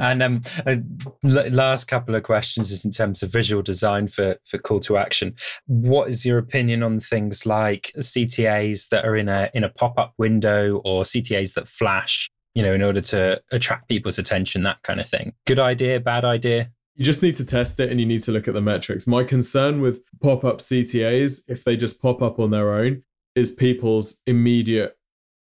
[0.00, 0.76] and um, uh,
[1.22, 5.34] last couple of questions is in terms of visual design for for call to action.
[5.66, 9.98] What is your opinion on things like CTAs that are in a in a pop
[9.98, 12.28] up window or CTAs that flash?
[12.54, 15.34] You know, in order to attract people's attention, that kind of thing.
[15.46, 16.70] Good idea, bad idea.
[16.96, 19.06] You just need to test it and you need to look at the metrics.
[19.06, 23.04] My concern with pop up CTAs, if they just pop up on their own,
[23.36, 24.97] is people's immediate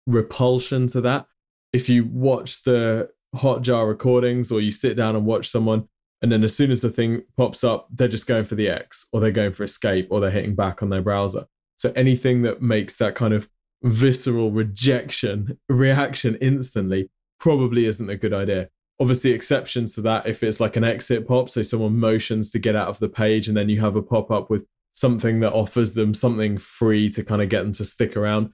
[0.07, 1.27] repulsion to that.
[1.73, 5.89] If you watch the Hotjar recordings or you sit down and watch someone,
[6.23, 9.07] and then as soon as the thing pops up, they're just going for the X
[9.13, 11.47] or they're going for escape or they're hitting back on their browser.
[11.77, 13.49] So anything that makes that kind of
[13.83, 18.71] visceral rejection reaction instantly probably isn't a good idea.
[18.99, 22.75] Obviously, exceptions to that if it's like an exit pop, so someone motions to get
[22.75, 25.93] out of the page and then you have a pop up with something that offers
[25.93, 28.51] them something free to kind of get them to stick around.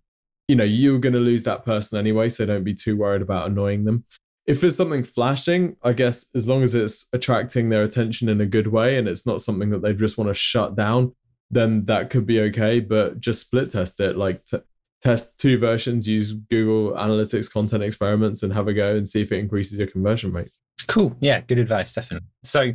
[0.49, 3.49] You know, you're going to lose that person anyway, so don't be too worried about
[3.49, 4.05] annoying them.
[4.47, 8.47] If there's something flashing, I guess as long as it's attracting their attention in a
[8.47, 11.15] good way and it's not something that they just want to shut down,
[11.51, 12.81] then that could be okay.
[12.81, 14.59] But just split test it, like t-
[15.01, 19.31] test two versions, use Google Analytics content experiments and have a go and see if
[19.31, 20.51] it increases your conversion rate.
[20.89, 21.17] Cool.
[21.21, 22.23] Yeah, good advice, Stefan.
[22.43, 22.73] So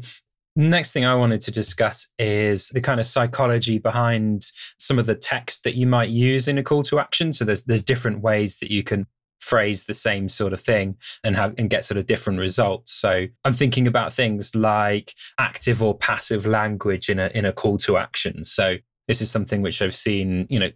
[0.57, 4.47] Next thing I wanted to discuss is the kind of psychology behind
[4.79, 7.31] some of the text that you might use in a call to action.
[7.31, 9.05] So there's there's different ways that you can
[9.39, 12.91] phrase the same sort of thing and have and get sort of different results.
[12.91, 17.77] So I'm thinking about things like active or passive language in a in a call
[17.77, 18.43] to action.
[18.43, 20.71] So this is something which I've seen, you know,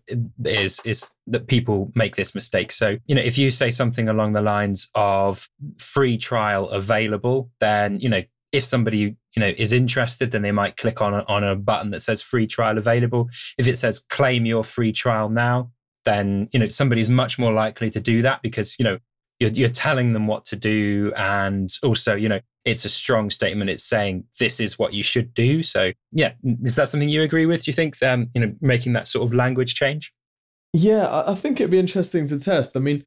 [0.46, 2.72] is is that people make this mistake.
[2.72, 8.00] So, you know, if you say something along the lines of free trial available, then,
[8.00, 11.44] you know, if somebody you know is interested then they might click on a, on
[11.44, 13.30] a button that says free trial available.
[13.58, 15.72] If it says claim your free trial now
[16.06, 18.98] then you know somebody's much more likely to do that because you know
[19.40, 21.12] you're, you're telling them what to do.
[21.16, 23.70] And also you know it's a strong statement.
[23.70, 25.64] It's saying this is what you should do.
[25.64, 28.94] So yeah is that something you agree with do you think um, you know making
[28.94, 30.14] that sort of language change?
[30.74, 32.76] Yeah i think it'd be interesting to test.
[32.76, 33.04] I mean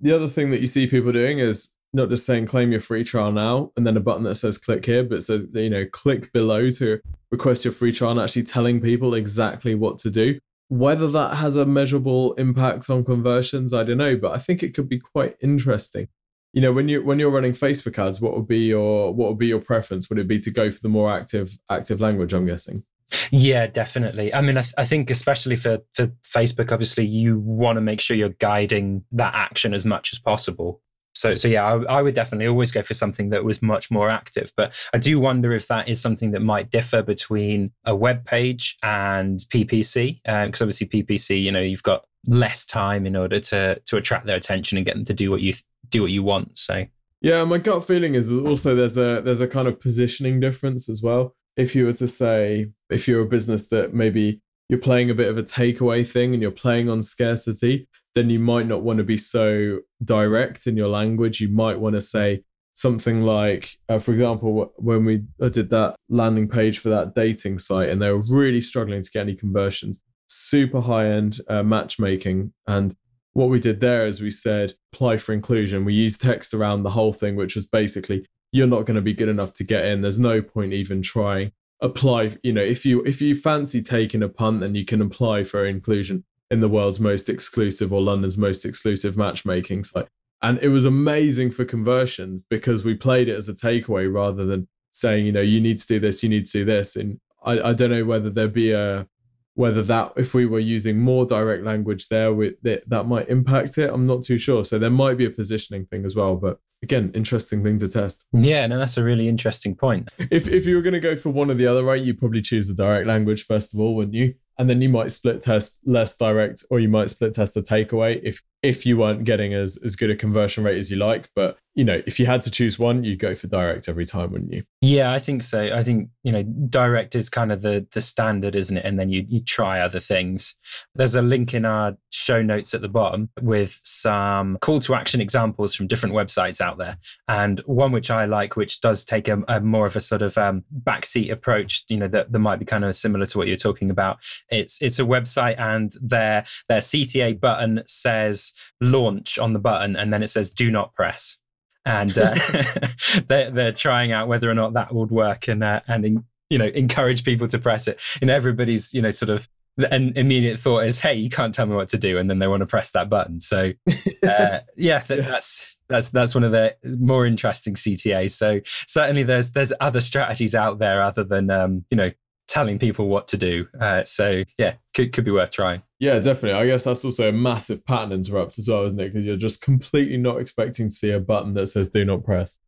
[0.00, 3.04] the other thing that you see people doing is not just saying claim your free
[3.04, 6.32] trial now and then a button that says click here, but says, you know, click
[6.32, 10.38] below to request your free trial and actually telling people exactly what to do.
[10.68, 14.74] Whether that has a measurable impact on conversions, I don't know, but I think it
[14.74, 16.08] could be quite interesting.
[16.52, 19.38] You know, when you when you're running Facebook ads, what would be your what would
[19.38, 20.08] be your preference?
[20.08, 22.32] Would it be to go for the more active active language?
[22.32, 22.84] I'm guessing.
[23.30, 24.34] Yeah, definitely.
[24.34, 28.00] I mean, I, th- I, think especially for for Facebook, obviously, you want to make
[28.00, 30.80] sure you're guiding that action as much as possible
[31.16, 34.10] so so yeah I, I, would definitely always go for something that was much more
[34.10, 38.24] active but i do wonder if that is something that might differ between a web
[38.24, 43.40] page and ppc because um, obviously ppc you know you've got less time in order
[43.40, 45.52] to to attract their attention and get them to do what you
[45.88, 46.84] do what you want so.
[47.20, 51.02] Yeah my gut feeling is also there's a there's a kind of positioning difference as
[51.02, 51.34] well.
[51.56, 55.28] If you were to say if you're a business that maybe you're playing a bit
[55.28, 59.04] of a takeaway thing and you're playing on scarcity, then you might not want to
[59.04, 61.38] be so direct in your language.
[61.38, 66.48] You might want to say something like, uh, for example, when we did that landing
[66.48, 70.80] page for that dating site and they were really struggling to get any conversions, super
[70.80, 72.54] high end uh, matchmaking.
[72.66, 72.96] And
[73.34, 75.84] what we did there is we said, apply for inclusion.
[75.84, 79.12] We used text around the whole thing, which was basically, you're not going to be
[79.12, 80.00] good enough to get in.
[80.00, 81.52] There's no point even trying
[81.82, 85.44] apply you know if you if you fancy taking a punt then you can apply
[85.44, 90.08] for inclusion in the world's most exclusive or london's most exclusive matchmaking site
[90.42, 94.68] and it was amazing for conversions because we played it as a takeaway rather than
[94.92, 97.58] saying you know you need to do this you need to do this and i,
[97.70, 99.06] I don't know whether there'd be a
[99.54, 103.78] whether that if we were using more direct language there with that, that might impact
[103.78, 106.60] it i'm not too sure so there might be a positioning thing as well but
[106.82, 108.24] again, interesting thing to test.
[108.32, 110.10] Yeah, no, that's a really interesting point.
[110.30, 112.42] If if you were going to go for one or the other, right, you'd probably
[112.42, 114.34] choose the direct language first of all, wouldn't you?
[114.58, 118.20] And then you might split test less direct, or you might split test the takeaway
[118.22, 121.30] if if you weren't getting as as good a conversion rate as you like.
[121.34, 124.32] But you know, if you had to choose one, you'd go for direct every time,
[124.32, 124.62] wouldn't you?
[124.80, 125.60] Yeah, I think so.
[125.74, 128.84] I think you know, direct is kind of the the standard, isn't it?
[128.84, 130.54] And then you you try other things.
[130.94, 135.20] There's a link in our show notes at the bottom with some call to action
[135.20, 136.96] examples from different websites out there,
[137.28, 140.36] and one which I like, which does take a, a more of a sort of
[140.38, 141.84] um, backseat approach.
[141.88, 144.18] You know, that, that might be kind of similar to what you're talking about.
[144.50, 150.12] It's it's a website, and their their CTA button says launch on the button, and
[150.12, 151.38] then it says do not press.
[151.84, 152.34] And uh,
[153.28, 156.58] they're, they're trying out whether or not that would work and uh, and in, you
[156.58, 158.00] know encourage people to press it.
[158.20, 159.48] And everybody's you know sort of
[159.90, 162.46] an immediate thought is hey you can't tell me what to do and then they
[162.46, 163.40] want to press that button.
[163.40, 168.60] So uh, yeah, th- yeah, that's that's that's one of the more interesting ctas so
[168.86, 172.10] certainly there's there's other strategies out there other than um, you know
[172.48, 173.66] telling people what to do.
[173.80, 175.82] Uh, so yeah, could could be worth trying.
[175.98, 176.60] Yeah, definitely.
[176.60, 179.12] I guess that's also a massive pattern interrupt as well, isn't it?
[179.12, 182.58] Because you're just completely not expecting to see a button that says "Do not press."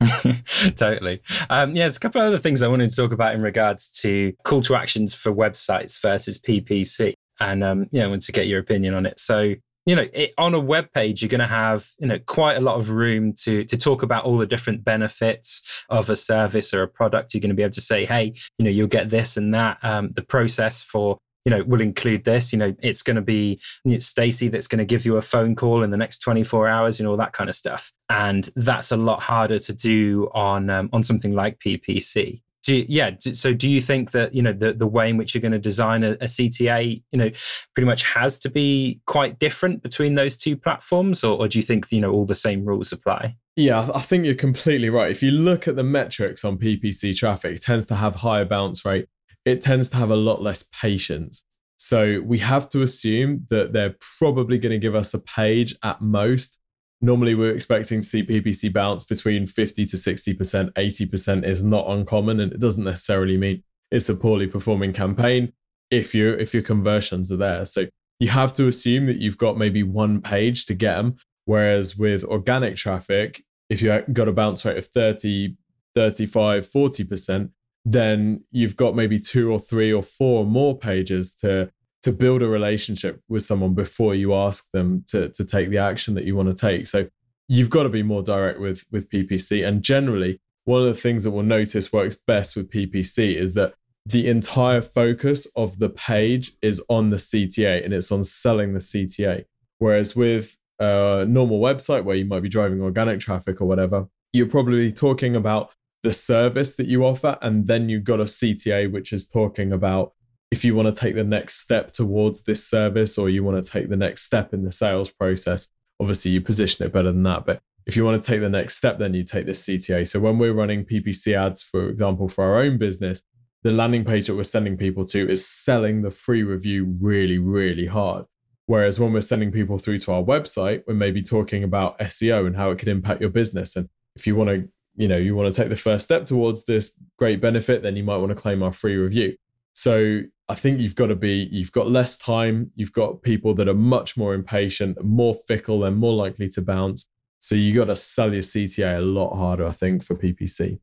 [0.76, 1.20] totally.
[1.50, 3.88] Um, yeah, there's a couple of other things I wanted to talk about in regards
[4.02, 8.46] to call to actions for websites versus PPC, and um, yeah, I want to get
[8.46, 9.18] your opinion on it.
[9.18, 9.54] So
[9.88, 12.60] you know, it, on a web page, you're going to have, you know, quite a
[12.60, 16.82] lot of room to to talk about all the different benefits of a service or
[16.82, 17.32] a product.
[17.32, 19.78] You're going to be able to say, hey, you know, you'll get this and that.
[19.82, 23.58] Um, the process for you know will include this you know it's going to be
[24.00, 27.04] stacy that's going to give you a phone call in the next 24 hours you
[27.04, 30.90] know all that kind of stuff and that's a lot harder to do on um,
[30.92, 33.12] on something like ppc do, yeah.
[33.32, 35.58] So, do you think that you know the the way in which you're going to
[35.58, 37.30] design a, a, CTA, you know,
[37.74, 41.62] pretty much has to be quite different between those two platforms, or, or do you
[41.62, 43.34] think you know all the same rules apply?
[43.56, 45.10] Yeah, I think you're completely right.
[45.10, 48.84] If you look at the metrics on PPC traffic, it tends to have higher bounce
[48.84, 49.06] rate.
[49.46, 51.44] It tends to have a lot less patience.
[51.78, 56.02] So we have to assume that they're probably going to give us a page at
[56.02, 56.57] most
[57.00, 60.72] normally we're expecting to see PPC bounce between 50 to 60%.
[60.72, 65.52] 80% is not uncommon, and it doesn't necessarily mean it's a poorly performing campaign
[65.90, 67.64] if you if your conversions are there.
[67.64, 67.86] So
[68.18, 71.16] you have to assume that you've got maybe one page to get them.
[71.44, 75.56] Whereas with organic traffic, if you got a bounce rate of 30,
[75.94, 77.50] 35, 40%,
[77.84, 81.70] then you've got maybe two or three or four more pages to
[82.02, 86.14] to build a relationship with someone before you ask them to to take the action
[86.14, 86.86] that you want to take.
[86.86, 87.08] So
[87.48, 89.66] you've got to be more direct with with PPC.
[89.66, 93.74] And generally, one of the things that we'll notice works best with PPC is that
[94.06, 98.78] the entire focus of the page is on the CTA and it's on selling the
[98.78, 99.44] CTA.
[99.78, 104.46] Whereas with a normal website where you might be driving organic traffic or whatever, you're
[104.46, 105.70] probably talking about
[106.02, 110.12] the service that you offer, and then you've got a CTA which is talking about
[110.50, 113.70] if you want to take the next step towards this service or you want to
[113.70, 115.68] take the next step in the sales process,
[116.00, 117.44] obviously you position it better than that.
[117.44, 120.06] But if you want to take the next step, then you take this CTA.
[120.08, 123.22] So when we're running PPC ads, for example, for our own business,
[123.62, 127.86] the landing page that we're sending people to is selling the free review really, really
[127.86, 128.24] hard.
[128.66, 132.54] Whereas when we're sending people through to our website, we're maybe talking about SEO and
[132.54, 133.74] how it could impact your business.
[133.76, 136.64] And if you want to, you know, you want to take the first step towards
[136.64, 139.36] this great benefit, then you might want to claim our free review.
[139.78, 143.68] So I think you've got to be, you've got less time, you've got people that
[143.68, 147.08] are much more impatient, more fickle, and more likely to bounce.
[147.38, 150.80] So you got to sell your CTA a lot harder, I think, for PPC.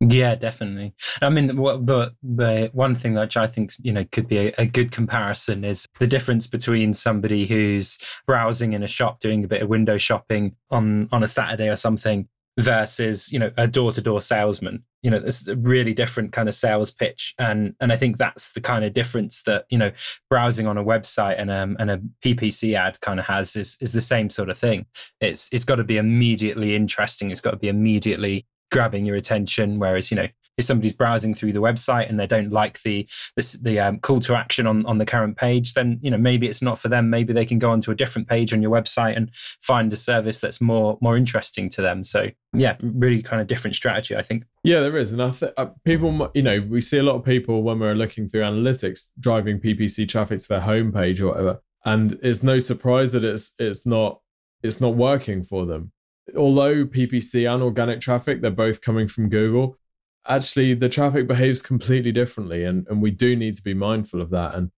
[0.00, 0.94] Yeah, definitely.
[1.20, 4.64] I mean, the the one thing which I think you know could be a, a,
[4.64, 9.60] good comparison is the difference between somebody who's browsing in a shop, doing a bit
[9.60, 12.28] of window shopping on on a Saturday or something,
[12.58, 14.82] versus you know a door-to-door salesman.
[15.02, 17.34] You know is a really different kind of sales pitch.
[17.38, 19.92] And and i think that's the kind of difference that you know
[20.28, 23.92] browsing on a website and um and a ppc ad kind of has is is
[23.92, 24.86] the same sort of thing.
[25.20, 27.30] It's it's got to be immediately interesting.
[27.30, 29.78] It's got to be immediately grabbing your attention.
[29.78, 30.28] Whereas you know
[30.58, 34.18] if somebody's browsing through the website and they don't like the the, the um, call
[34.20, 37.08] to action on, on the current page, then you know maybe it's not for them.
[37.08, 40.40] Maybe they can go onto a different page on your website and find a service
[40.40, 42.04] that's more more interesting to them.
[42.04, 44.44] So yeah, really kind of different strategy, I think.
[44.64, 47.24] Yeah, there is, and I think uh, people, you know, we see a lot of
[47.24, 52.18] people when we're looking through analytics driving PPC traffic to their homepage or whatever, and
[52.22, 54.20] it's no surprise that it's it's not
[54.62, 55.92] it's not working for them
[56.36, 59.78] although PPC and organic traffic, they're both coming from Google,
[60.26, 64.30] actually the traffic behaves completely differently and, and we do need to be mindful of
[64.30, 64.54] that.
[64.54, 64.70] And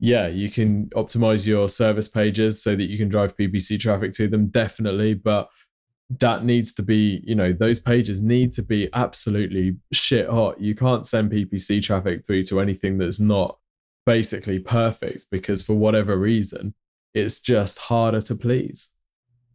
[0.00, 4.26] yeah you can optimize your service pages so that you can drive ppc traffic to
[4.26, 5.48] them definitely but
[6.10, 10.60] that needs to be you know those pages need to be absolutely shit hot.
[10.60, 13.58] You can't send ppc traffic through to anything that's not
[14.06, 16.74] basically perfect because for whatever reason
[17.14, 18.90] it's just harder to please.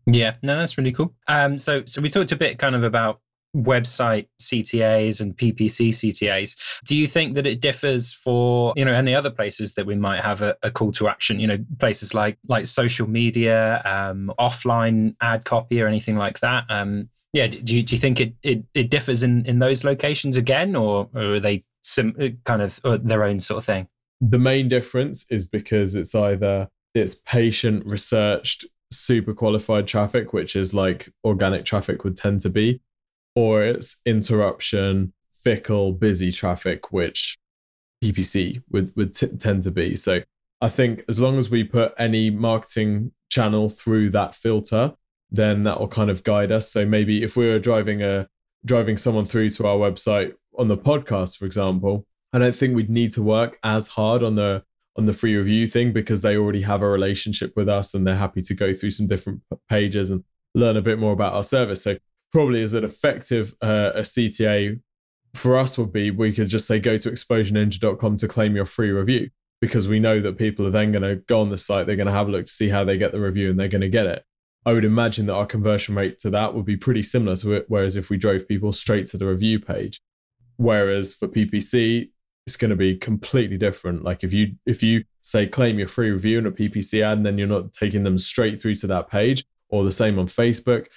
[0.07, 1.13] Yeah no that's really cool.
[1.27, 3.21] Um so so we talked a bit kind of about
[3.55, 6.55] website CTAs and PPC CTAs.
[6.85, 10.21] Do you think that it differs for you know any other places that we might
[10.21, 11.39] have a, a call to action?
[11.39, 16.65] You know, places like like social media, um, offline ad copy, or anything like that.
[16.69, 20.35] Um, yeah, do you, do you think it, it, it differs in, in those locations
[20.35, 23.87] again, or, or are they some uh, kind of uh, their own sort of thing?
[24.19, 30.73] The main difference is because it's either it's patient researched super qualified traffic which is
[30.73, 32.81] like organic traffic would tend to be
[33.35, 37.37] or it's interruption, fickle, busy traffic, which
[38.03, 39.95] PPC would, would t- tend to be.
[39.95, 40.21] So
[40.61, 44.93] I think as long as we put any marketing channel through that filter,
[45.31, 46.71] then that will kind of guide us.
[46.71, 48.27] So maybe if we were driving a
[48.65, 52.89] driving someone through to our website on the podcast, for example, I don't think we'd
[52.89, 54.63] need to work as hard on the
[54.97, 58.15] on the free review thing because they already have a relationship with us and they're
[58.15, 60.23] happy to go through some different pages and
[60.55, 61.83] learn a bit more about our service.
[61.83, 61.97] So
[62.31, 64.79] probably as an effective uh, a CTA
[65.33, 68.91] for us would be we could just say go to exposureninja.com to claim your free
[68.91, 69.29] review
[69.61, 72.07] because we know that people are then going to go on the site, they're going
[72.07, 73.89] to have a look to see how they get the review and they're going to
[73.89, 74.23] get it.
[74.65, 77.65] I would imagine that our conversion rate to that would be pretty similar to it.
[77.67, 80.01] Whereas if we drove people straight to the review page,
[80.57, 82.09] whereas for PPC,
[82.45, 84.03] it's going to be completely different.
[84.03, 87.25] Like if you if you say claim your free review in a PPC ad, and
[87.25, 90.87] then you're not taking them straight through to that page, or the same on Facebook,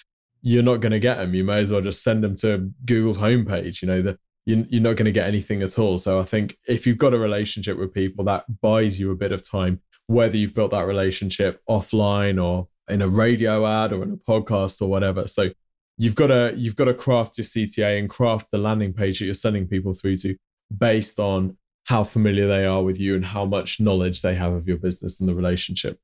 [0.43, 1.35] you're not going to get them.
[1.35, 3.81] You may as well just send them to Google's homepage.
[3.81, 5.99] You know, the, you, you're not going to get anything at all.
[5.99, 9.33] So I think if you've got a relationship with people, that buys you a bit
[9.33, 14.13] of time, whether you've built that relationship offline or in a radio ad or in
[14.13, 15.27] a podcast or whatever.
[15.27, 15.51] So
[15.97, 19.27] you've got to you've got to craft your CTA and craft the landing page that
[19.27, 20.37] you're sending people through to
[20.77, 24.67] based on how familiar they are with you and how much knowledge they have of
[24.67, 25.99] your business and the relationship.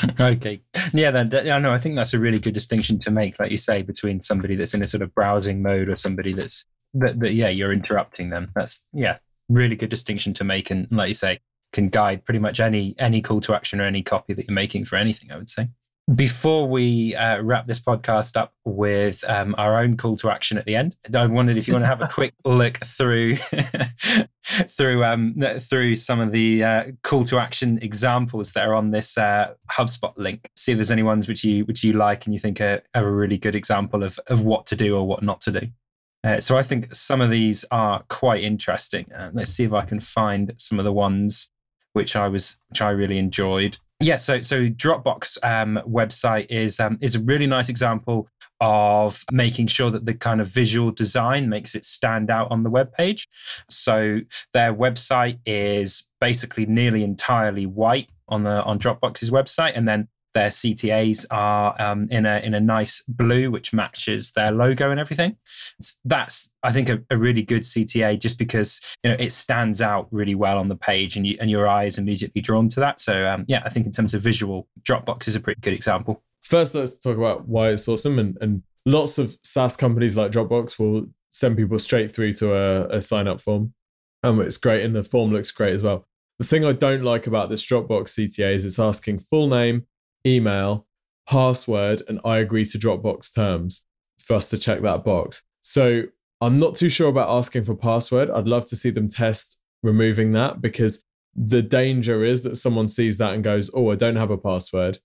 [0.20, 0.60] okay.
[0.92, 1.72] Yeah, then I know.
[1.72, 4.74] I think that's a really good distinction to make, like you say, between somebody that's
[4.74, 6.64] in a sort of browsing mode or somebody that's
[6.94, 8.50] that, that yeah, you're interrupting them.
[8.54, 9.18] That's yeah,
[9.48, 11.40] really good distinction to make, and like you say,
[11.72, 14.84] can guide pretty much any any call to action or any copy that you're making
[14.84, 15.30] for anything.
[15.30, 15.68] I would say.
[16.14, 20.66] Before we uh, wrap this podcast up with um, our own call to action at
[20.66, 23.36] the end, I wondered if you want to have a quick look through
[24.44, 29.16] through um, through some of the uh, call to action examples that are on this
[29.16, 30.50] uh, HubSpot link.
[30.56, 33.06] See if there's any ones which you which you like and you think are, are
[33.06, 35.68] a really good example of of what to do or what not to do.
[36.24, 39.06] Uh, so I think some of these are quite interesting.
[39.12, 41.50] Uh, let's see if I can find some of the ones
[41.92, 43.78] which I was which I really enjoyed.
[44.02, 48.28] Yeah, so so Dropbox um, website is um, is a really nice example
[48.60, 52.70] of making sure that the kind of visual design makes it stand out on the
[52.70, 53.28] web page.
[53.70, 54.20] So
[54.52, 60.48] their website is basically nearly entirely white on the on Dropbox's website, and then their
[60.48, 65.36] CTAs are um, in a in a nice blue, which matches their logo and everything.
[66.04, 70.08] That's I think a, a, really good CTA just because you know it stands out
[70.10, 73.00] really well on the page, and you and your eyes immediately drawn to that.
[73.00, 76.22] So um, yeah, I think in terms of visual, Dropbox is a pretty good example.
[76.42, 80.78] First, let's talk about why it's awesome, and, and lots of SaaS companies like Dropbox
[80.78, 83.72] will send people straight through to a, a sign up form.
[84.24, 86.06] Um, it's great, and the form looks great as well.
[86.38, 89.86] The thing I don't like about this Dropbox CTA is it's asking full name,
[90.26, 90.86] email,
[91.28, 93.84] password, and I agree to Dropbox terms
[94.18, 95.42] for us to check that box.
[95.62, 96.02] So
[96.40, 98.30] I'm not too sure about asking for password.
[98.30, 101.04] I'd love to see them test removing that because
[101.34, 104.98] the danger is that someone sees that and goes, Oh, I don't have a password.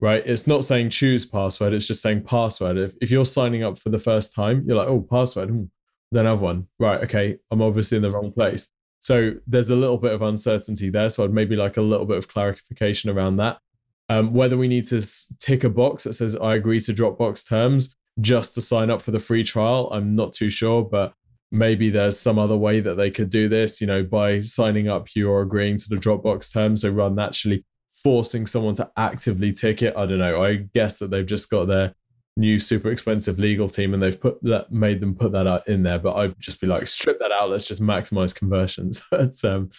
[0.00, 0.22] right?
[0.26, 2.76] It's not saying choose password, it's just saying password.
[2.78, 5.64] If, if you're signing up for the first time, you're like, oh, password, hmm,
[6.12, 6.66] don't have one.
[6.78, 8.68] Right, okay, I'm obviously in the wrong place.
[9.00, 11.10] So there's a little bit of uncertainty there.
[11.10, 13.58] So I'd maybe like a little bit of clarification around that.
[14.08, 15.04] Um, whether we need to
[15.38, 19.10] tick a box that says I agree to Dropbox terms just to sign up for
[19.10, 21.12] the free trial, I'm not too sure, but
[21.52, 23.80] maybe there's some other way that they could do this.
[23.80, 26.82] You know, by signing up, you're agreeing to the Dropbox terms.
[26.82, 27.64] So rather than actually
[28.02, 30.42] forcing someone to actively tick it, I don't know.
[30.42, 31.94] I guess that they've just got their
[32.36, 35.82] new super expensive legal team and they've put that made them put that out in
[35.82, 35.98] there.
[35.98, 37.50] But I'd just be like, strip that out.
[37.50, 39.02] Let's just maximize conversions.
[39.12, 39.70] it's um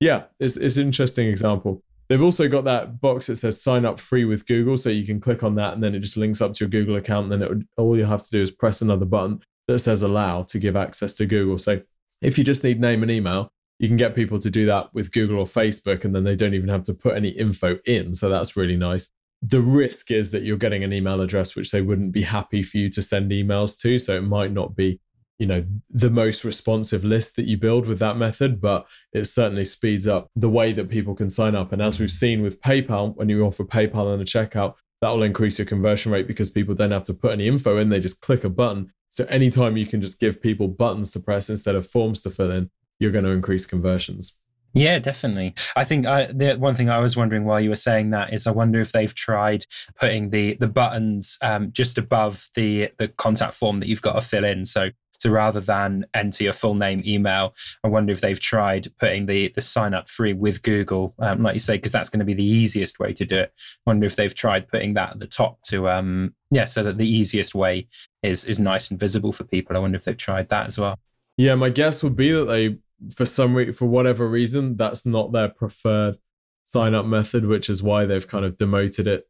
[0.00, 1.82] yeah, it's it's an interesting example.
[2.08, 4.76] They've also got that box that says sign up free with Google.
[4.76, 6.96] So you can click on that and then it just links up to your Google
[6.96, 7.24] account.
[7.24, 10.02] And then it would, all you have to do is press another button that says
[10.02, 11.58] allow to give access to Google.
[11.58, 11.80] So
[12.20, 15.12] if you just need name and email, you can get people to do that with
[15.12, 18.14] Google or Facebook, and then they don't even have to put any info in.
[18.14, 19.10] So that's really nice.
[19.42, 22.78] The risk is that you're getting an email address which they wouldn't be happy for
[22.78, 23.98] you to send emails to.
[23.98, 25.00] So it might not be
[25.38, 29.64] you know the most responsive list that you build with that method but it certainly
[29.64, 33.14] speeds up the way that people can sign up and as we've seen with paypal
[33.16, 36.74] when you offer paypal and a checkout that will increase your conversion rate because people
[36.74, 39.86] don't have to put any info in they just click a button so anytime you
[39.86, 43.24] can just give people buttons to press instead of forms to fill in you're going
[43.24, 44.38] to increase conversions
[44.76, 45.54] yeah, definitely.
[45.76, 48.44] I think I, the one thing I was wondering while you were saying that is,
[48.44, 49.66] I wonder if they've tried
[50.00, 54.20] putting the the buttons um, just above the the contact form that you've got to
[54.20, 54.64] fill in.
[54.64, 54.90] So
[55.24, 59.48] so rather than enter your full name, email, I wonder if they've tried putting the
[59.54, 62.34] the sign up free with Google, um, like you say, because that's going to be
[62.34, 63.54] the easiest way to do it.
[63.56, 66.98] I wonder if they've tried putting that at the top to um yeah, so that
[66.98, 67.88] the easiest way
[68.22, 69.74] is is nice and visible for people.
[69.74, 70.98] I wonder if they've tried that as well.
[71.38, 72.76] Yeah, my guess would be that they,
[73.14, 76.18] for some re- for whatever reason, that's not their preferred
[76.66, 79.26] sign up method, which is why they've kind of demoted it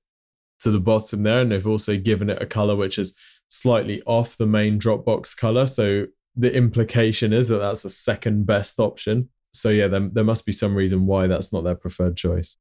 [0.60, 3.14] to the bottom there, and they've also given it a color which is
[3.54, 5.66] slightly off the main Dropbox color.
[5.66, 9.28] So the implication is that that's the second best option.
[9.52, 12.56] So yeah, there, there must be some reason why that's not their preferred choice.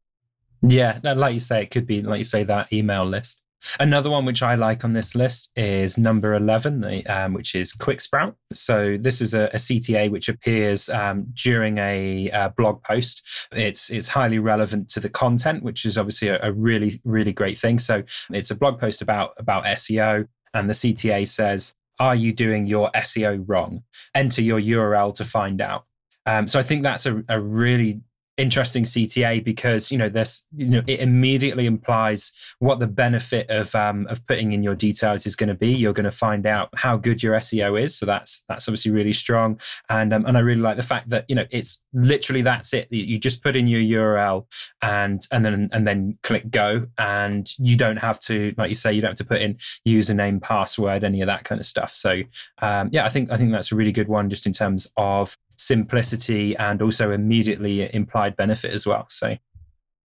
[0.61, 3.41] Yeah, like you say, it could be like you say that email list.
[3.79, 8.35] Another one which I like on this list is number 11, um, which is QuickSprout.
[8.53, 13.23] So this is a, a CTA which appears um, during a, a, blog post.
[13.53, 17.57] It's it's highly relevant to the content, which is obviously a, a, really really great
[17.57, 17.79] thing.
[17.79, 22.65] So it's a blog post about about SEO and the CTA says, Are you doing
[22.65, 23.83] your SEO wrong?
[24.15, 25.85] Enter your URL to find out.
[26.25, 28.01] Um, so I think that's a, a really
[28.37, 33.73] interesting CTA because you know this you know it immediately implies what the benefit of
[33.75, 35.69] um, of putting in your details is going to be.
[35.69, 39.13] You're going to find out how good your SEO is, so that's that's obviously really
[39.13, 39.59] strong.
[39.89, 42.87] And um, and I really like the fact that you know it's literally that's it.
[42.91, 44.45] You just put in your URL
[44.81, 48.93] and and then and then click go, and you don't have to like you say
[48.93, 49.57] you don't have to put in
[49.87, 51.91] username, password, any of that kind of stuff.
[51.91, 52.21] So
[52.61, 55.37] um, yeah, I think I think that's a really good one just in terms of
[55.57, 59.05] simplicity and also immediately implied benefit as well.
[59.09, 59.37] So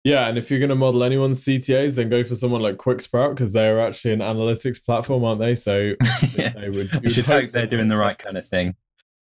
[0.04, 3.32] yeah, and if you're going to model anyone's CTAs, then go for someone like QuickSprout
[3.32, 5.54] because they are actually an analytics platform, aren't they?
[5.54, 5.96] So
[6.38, 6.50] yeah.
[6.50, 8.76] they would, you should hope, hope they're doing the right kind of thing.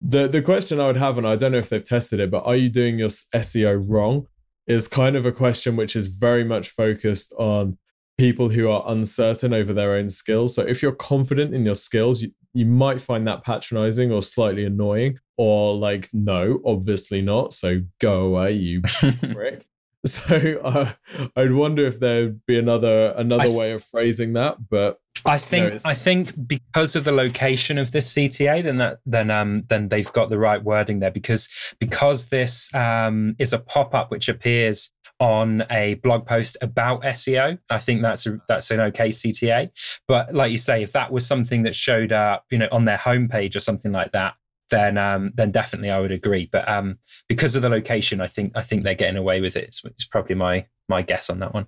[0.00, 2.46] The the question I would have, and I don't know if they've tested it, but
[2.46, 4.26] are you doing your SEO wrong?
[4.66, 7.76] Is kind of a question which is very much focused on
[8.16, 10.54] people who are uncertain over their own skills.
[10.54, 15.18] So if you're confident in your skills, you, might find that patronizing or slightly annoying
[15.36, 17.52] or like no obviously not.
[17.52, 18.82] So go away you
[19.32, 19.66] prick.
[20.06, 20.92] So uh,
[21.36, 25.78] i'd wonder if there'd be another another th- way of phrasing that but i think
[25.84, 30.10] i think because of the location of this cta then that then um then they've
[30.12, 34.90] got the right wording there because because this um is a pop-up which appears
[35.20, 37.58] on a blog post about SEO.
[37.68, 39.70] I think that's a, that's an okay CTA.
[40.08, 42.96] But like you say, if that was something that showed up, you know, on their
[42.96, 44.34] homepage or something like that,
[44.70, 46.48] then um, then definitely I would agree.
[46.50, 46.98] But um,
[47.28, 49.64] because of the location, I think I think they're getting away with it.
[49.64, 51.66] It's, it's probably my my guess on that one.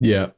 [0.00, 0.28] Yeah,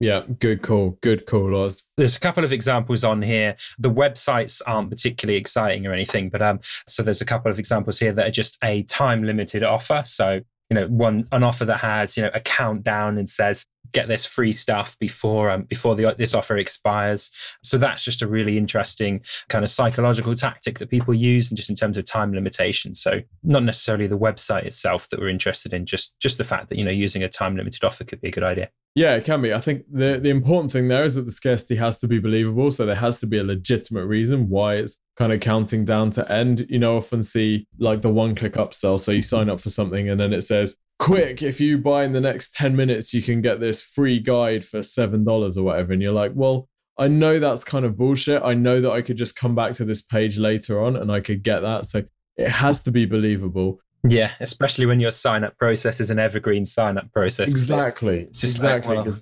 [0.00, 0.98] yeah, good call.
[1.00, 1.84] Good call, Oz.
[1.96, 3.54] There's a couple of examples on here.
[3.78, 8.00] The websites aren't particularly exciting or anything, but um, so there's a couple of examples
[8.00, 10.02] here that are just a time limited offer.
[10.04, 10.40] So
[10.72, 14.24] you know one an offer that has you know a countdown and says get this
[14.24, 17.30] free stuff before um, before the, this offer expires
[17.62, 21.70] so that's just a really interesting kind of psychological tactic that people use and just
[21.70, 25.84] in terms of time limitation so not necessarily the website itself that we're interested in
[25.84, 28.32] just just the fact that you know using a time limited offer could be a
[28.32, 29.54] good idea yeah, it can be.
[29.54, 32.70] I think the the important thing there is that the scarcity has to be believable.
[32.70, 36.30] So there has to be a legitimate reason why it's kind of counting down to
[36.30, 36.66] end.
[36.68, 39.00] You know, often see like the one click upsell.
[39.00, 42.12] So you sign up for something and then it says quick, if you buy in
[42.12, 45.92] the next 10 minutes, you can get this free guide for $7 or whatever.
[45.92, 48.40] And you're like, well, I know that's kind of bullshit.
[48.44, 51.18] I know that I could just come back to this page later on and I
[51.18, 51.86] could get that.
[51.86, 52.04] So
[52.36, 53.80] it has to be believable.
[54.08, 57.50] Yeah, especially when your sign up process is an evergreen sign up process.
[57.50, 58.20] Exactly.
[58.20, 58.96] Exactly.
[58.96, 59.18] Like, well,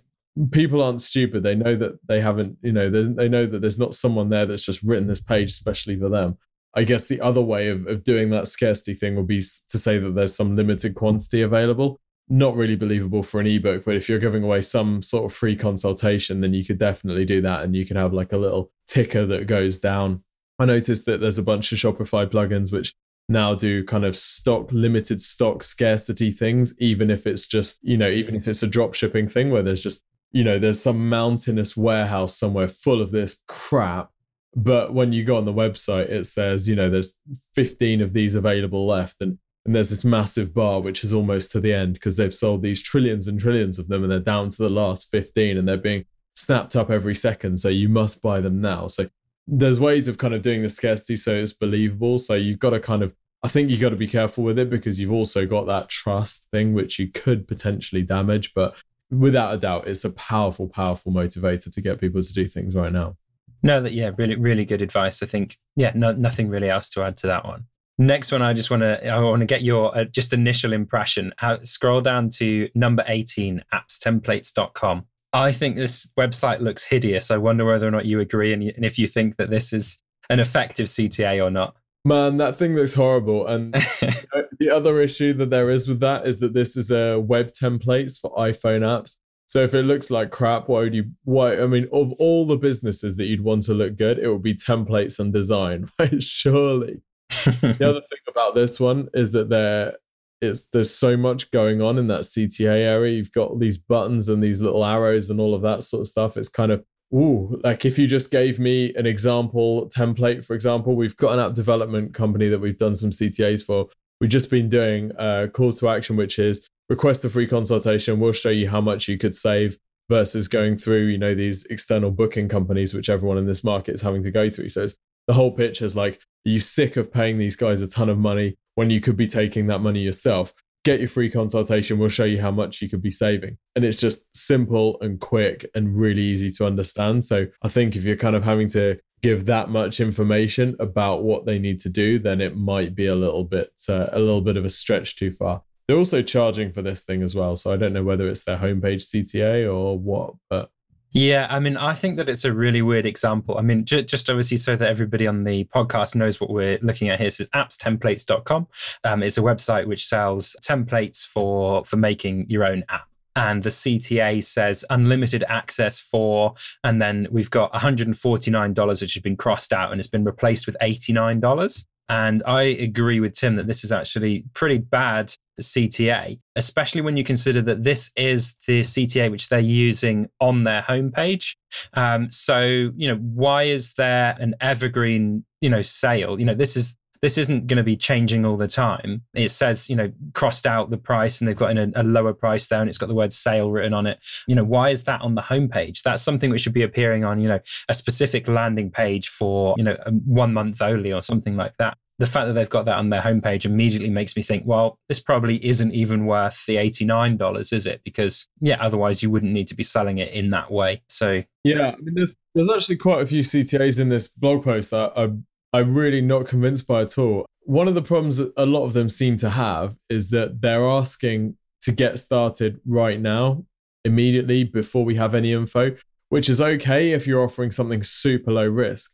[0.51, 1.43] people aren't stupid.
[1.43, 4.62] They know that they haven't, you know, they know that there's not someone there that's
[4.62, 6.37] just written this page especially for them.
[6.75, 9.99] I guess the other way of, of doing that scarcity thing would be to say
[9.99, 11.99] that there's some limited quantity available.
[12.29, 15.57] Not really believable for an ebook, but if you're giving away some sort of free
[15.57, 19.27] consultation, then you could definitely do that and you can have like a little ticker
[19.27, 20.23] that goes down.
[20.59, 22.95] I noticed that there's a bunch of Shopify plugins which
[23.29, 28.09] now do kind of stock limited stock scarcity things even if it's just you know
[28.09, 30.03] even if it's a drop shipping thing where there's just
[30.33, 34.11] you know, there's some mountainous warehouse somewhere full of this crap.
[34.55, 37.16] But when you go on the website, it says, you know, there's
[37.55, 39.16] 15 of these available left.
[39.20, 42.62] And, and there's this massive bar, which is almost to the end because they've sold
[42.62, 45.76] these trillions and trillions of them and they're down to the last 15 and they're
[45.76, 47.59] being snapped up every second.
[47.59, 48.88] So you must buy them now.
[48.88, 49.09] So
[49.46, 52.18] there's ways of kind of doing the scarcity so it's believable.
[52.18, 54.70] So you've got to kind of, I think you've got to be careful with it
[54.70, 58.53] because you've also got that trust thing, which you could potentially damage.
[58.55, 58.74] But
[59.11, 62.92] without a doubt, it's a powerful, powerful motivator to get people to do things right
[62.92, 63.16] now.
[63.62, 65.22] No, that yeah, really, really good advice.
[65.22, 67.66] I think yeah, no, nothing really else to add to that one.
[67.98, 71.32] Next one, I just want to I want to get your uh, just initial impression.
[71.40, 75.04] Uh, scroll down to number eighteen, appstemplates.com.
[75.32, 77.30] I think this website looks hideous.
[77.30, 79.98] I wonder whether or not you agree and, and if you think that this is
[80.28, 81.76] an effective CTA or not.
[82.04, 83.46] Man, that thing looks horrible.
[83.46, 83.74] And
[84.58, 88.18] the other issue that there is with that is that this is a web templates
[88.18, 89.16] for iPhone apps.
[89.51, 91.11] So if it looks like crap, why would you?
[91.24, 91.61] Why?
[91.61, 94.55] I mean, of all the businesses that you'd want to look good, it would be
[94.55, 96.22] templates and design, right?
[96.22, 97.03] Surely.
[97.44, 99.94] the other thing about this one is that there
[100.40, 103.16] it's there's so much going on in that CTA area.
[103.16, 106.36] You've got these buttons and these little arrows and all of that sort of stuff.
[106.36, 110.94] It's kind of Ooh, like if you just gave me an example template, for example,
[110.94, 113.88] we've got an app development company that we've done some CTAs for.
[114.20, 118.20] We've just been doing a call to action, which is request a free consultation.
[118.20, 119.78] We'll show you how much you could save
[120.11, 124.03] versus going through, you know, these external booking companies, which everyone in this market is
[124.03, 124.68] having to go through.
[124.68, 124.88] So
[125.26, 126.16] the whole pitch is like,
[126.47, 129.28] are you sick of paying these guys a ton of money when you could be
[129.28, 130.53] taking that money yourself?
[130.84, 131.99] get your free consultation.
[131.99, 133.59] We'll show you how much you could be saving.
[133.76, 137.24] And it's just simple and quick and really easy to understand.
[137.24, 141.45] So I think if you're kind of having to give that much information about what
[141.45, 144.57] they need to do, then it might be a little bit uh, a little bit
[144.57, 145.62] of a stretch too far.
[145.91, 147.57] They're also charging for this thing as well.
[147.57, 150.70] So I don't know whether it's their homepage CTA or what, but
[151.11, 153.59] yeah, I mean, I think that it's a really weird example.
[153.59, 157.18] I mean, just obviously so that everybody on the podcast knows what we're looking at
[157.18, 157.26] here.
[157.26, 158.68] This is appstemplates.com.
[159.03, 163.09] Um, it's a website which sells templates for for making your own app.
[163.34, 169.36] And the CTA says unlimited access for, and then we've got $149, which has been
[169.36, 171.84] crossed out and it's been replaced with $89.
[172.09, 177.24] And I agree with Tim that this is actually pretty bad CTA, especially when you
[177.24, 181.56] consider that this is the CTA which they're using on their homepage.
[181.94, 186.38] Um, so, you know, why is there an evergreen, you know, sale?
[186.38, 189.22] You know, this is this isn't going to be changing all the time.
[189.34, 192.68] It says, you know, crossed out the price and they've got a, a, lower price
[192.68, 194.18] there and it's got the word sale written on it.
[194.46, 196.02] You know, why is that on the homepage?
[196.02, 199.84] That's something which should be appearing on, you know, a specific landing page for, you
[199.84, 203.09] know, one month only or something like that the fact that they've got that on
[203.09, 207.87] their homepage immediately makes me think, well, this probably isn't even worth the $89, is
[207.87, 208.03] it?
[208.05, 211.03] Because, yeah, otherwise you wouldn't need to be selling it in that way.
[211.09, 214.91] So, yeah, I mean, there's, there's actually quite a few CTAs in this blog post
[214.91, 215.31] that I,
[215.73, 217.47] I'm really not convinced by at all.
[217.62, 220.87] One of the problems that a lot of them seem to have is that they're
[220.87, 223.64] asking to get started right now,
[224.05, 225.97] immediately before we have any info,
[226.29, 229.11] which is okay if you're offering something super low risk.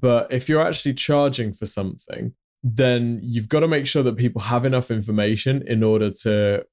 [0.00, 2.32] But if you're actually charging for something,
[2.62, 6.64] then you've got to make sure that people have enough information in order to,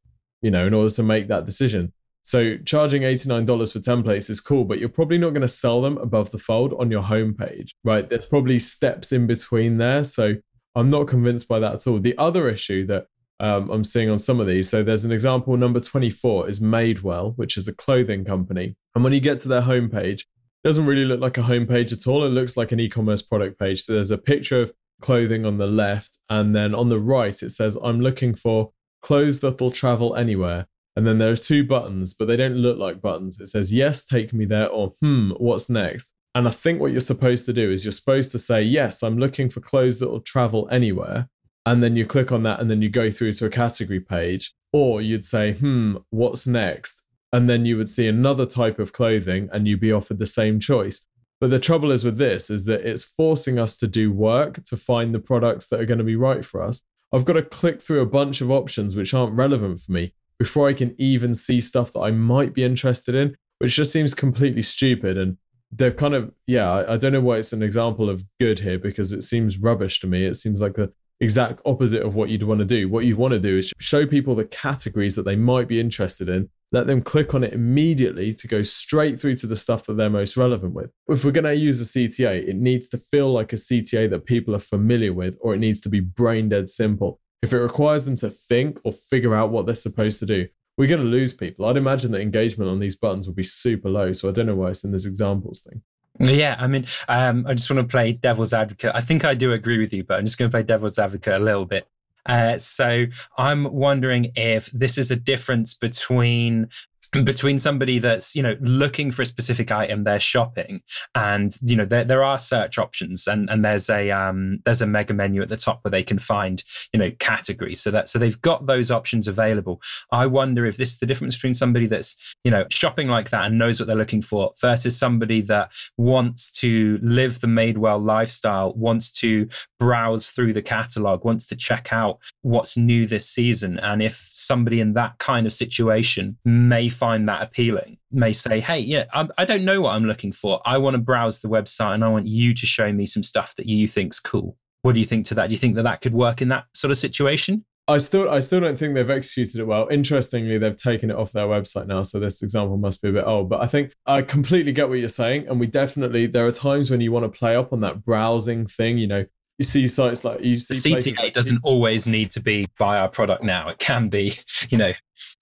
[0.41, 1.93] you know, in order to make that decision.
[2.23, 5.97] So charging $89 for templates is cool, but you're probably not going to sell them
[5.99, 8.09] above the fold on your homepage, right?
[8.09, 10.03] There's probably steps in between there.
[10.03, 10.35] So
[10.75, 11.99] I'm not convinced by that at all.
[11.99, 13.05] The other issue that
[13.39, 17.37] um, I'm seeing on some of these, so there's an example number 24 is Madewell,
[17.37, 18.75] which is a clothing company.
[18.93, 22.07] And when you get to their homepage, it doesn't really look like a homepage at
[22.07, 22.25] all.
[22.25, 23.83] It looks like an e-commerce product page.
[23.83, 27.51] So there's a picture of clothing on the left, and then on the right it
[27.51, 28.71] says, "I'm looking for
[29.01, 33.39] clothes that'll travel anywhere." And then there's two buttons, but they don't look like buttons.
[33.39, 36.99] It says, "Yes, take me there," or "Hmm, what's next?" And I think what you're
[37.01, 40.21] supposed to do is you're supposed to say, "Yes, I'm looking for clothes that will
[40.21, 41.29] travel anywhere."
[41.67, 44.53] and then you click on that and then you go through to a category page
[44.71, 49.49] or you'd say hmm what's next and then you would see another type of clothing
[49.51, 51.05] and you'd be offered the same choice
[51.39, 54.77] but the trouble is with this is that it's forcing us to do work to
[54.77, 56.81] find the products that are going to be right for us.
[57.13, 60.69] I've got to click through a bunch of options which aren't relevant for me before
[60.69, 64.61] i can even see stuff that i might be interested in which just seems completely
[64.61, 65.17] stupid.
[65.17, 65.37] And
[65.71, 69.11] they're kind of yeah I, don't know why it's an example of good here because
[69.11, 70.25] it seems rubbish to me.
[70.25, 72.87] It seems like the exact opposite of what you'd want to do.
[72.87, 76.29] What you want to do is show people the categories that they might be interested
[76.29, 79.95] in, let them click on it immediately to go straight through to the stuff that
[79.95, 80.91] they're most relevant with.
[81.07, 84.25] If we're going to use a CTA, it needs to feel like a CTA that
[84.25, 87.19] people are familiar with, or it needs to be brain dead simple.
[87.41, 90.47] If it requires them to think or figure out what they're supposed to do,
[90.77, 91.65] we're going to lose people.
[91.65, 94.11] I'd imagine that engagement on these buttons will be super low.
[94.13, 95.81] So I don't know why it's in this examples thing.
[96.19, 98.91] Yeah, I mean, um, I just want to play devil's advocate.
[98.93, 101.33] I think I do agree with you, but I'm just going to play devil's advocate
[101.33, 101.87] a little bit.
[102.27, 103.05] Uh, so
[103.37, 106.69] I'm wondering if this is a difference between
[107.11, 110.81] between somebody that's you know looking for a specific item they're shopping
[111.15, 114.87] and you know there, there are search options and and there's a um there's a
[114.87, 117.81] mega menu at the top where they can find you know categories.
[117.81, 119.81] So that so they've got those options available.
[120.11, 123.45] I wonder if this is the difference between somebody that's you know shopping like that
[123.45, 128.73] and knows what they're looking for versus somebody that wants to live the Madewell lifestyle
[128.73, 129.47] wants to
[129.79, 133.79] browse through the catalog wants to check out what's new this season.
[133.79, 138.79] And if somebody in that kind of situation may find that appealing may say, Hey,
[138.79, 140.61] yeah, I, I don't know what I'm looking for.
[140.65, 143.55] I want to browse the website and I want you to show me some stuff
[143.55, 144.57] that you think's cool.
[144.81, 145.47] What do you think to that?
[145.47, 147.65] Do you think that that could work in that sort of situation?
[147.89, 149.87] I still, I still don't think they've executed it well.
[149.89, 153.23] Interestingly, they've taken it off their website now, so this example must be a bit
[153.25, 153.47] old.
[153.47, 156.91] But I think I completely get what you're saying, and we definitely there are times
[156.91, 158.97] when you want to play up on that browsing thing.
[158.97, 159.25] You know,
[159.57, 163.07] you see sites like you see CTA like doesn't always need to be buy our
[163.07, 163.69] product now.
[163.69, 164.33] It can be,
[164.69, 164.91] you know,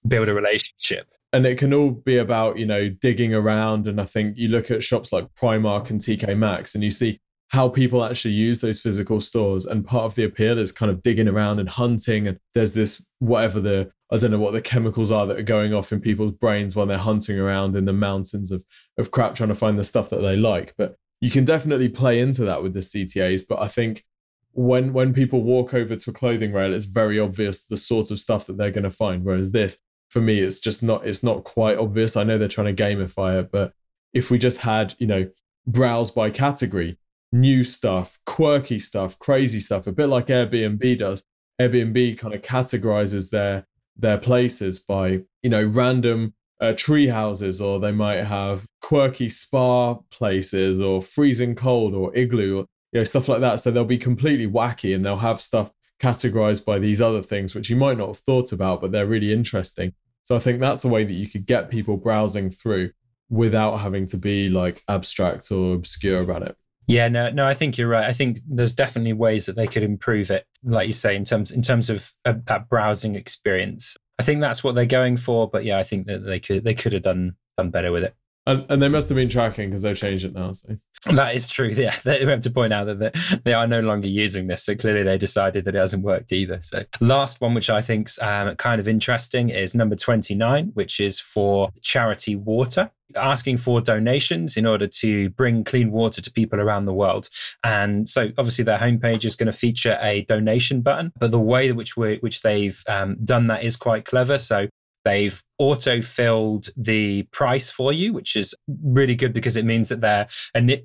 [0.08, 3.88] build a relationship and it can all be about you know digging around.
[3.88, 7.20] And i think you look at shops like primark and tk maxx and you see
[7.50, 9.66] how people actually use those physical stores.
[9.66, 12.28] And part of the appeal is kind of digging around and hunting.
[12.28, 15.74] And there's this whatever the i don't know what the chemicals are that are going
[15.74, 18.64] off in people's brains while they're hunting around in the mountains of
[18.98, 20.74] of crap trying to find the stuff that they like.
[20.78, 24.04] But you can definitely play into that with the ctas but i think
[24.52, 28.20] when when people walk over to a clothing rail it's very obvious the sort of
[28.20, 29.24] stuff that they're going to find.
[29.24, 29.78] Whereas this
[30.16, 32.16] for me it's just not it's not quite obvious.
[32.16, 33.74] I know they're trying to gamify it but
[34.14, 35.30] if we just had you know
[35.68, 36.98] browse by category
[37.34, 41.22] new stuff quirky stuff crazy stuff a bit like airbnb does
[41.60, 47.82] airbnb kind of categorizes their their places by you know random uh, tree houses or
[47.82, 53.28] they might have quirky spa places or freezing cold or igloo or you know stuff
[53.28, 53.60] like that.
[53.60, 57.70] So they'll be completely wacky and they'll have stuff categorized by these other things which
[57.70, 59.94] you might not have thought about but they're really interesting
[60.26, 62.92] so I think that's a way that you could get people browsing through
[63.30, 66.58] without having to be like abstract or obscure about it.
[66.88, 68.06] Yeah, no, no, I think you're right.
[68.06, 71.52] I think there's definitely ways that they could improve it, like you say, in terms
[71.52, 73.96] in terms of uh, that browsing experience.
[74.20, 76.74] I think that's what they're going for, but yeah, I think that they could they
[76.74, 78.16] could have done done better with it.
[78.48, 80.54] And, and they must have been tracking because they've changed it now.
[80.54, 80.76] So
[81.12, 81.70] that is true.
[81.70, 84.64] Yeah, they have to point out that they, are no longer using this.
[84.64, 86.60] So clearly, they decided that it hasn't worked either.
[86.62, 91.00] So last one, which I think's um, kind of interesting, is number twenty nine, which
[91.00, 96.60] is for charity water asking for donations in order to bring clean water to people
[96.60, 97.30] around the world.
[97.64, 101.72] And so obviously their homepage is going to feature a donation button, but the way
[101.72, 104.38] which we which they've um, done that is quite clever.
[104.38, 104.68] So
[105.06, 108.54] They've auto filled the price for you, which is
[108.84, 110.28] really good because it means that they're,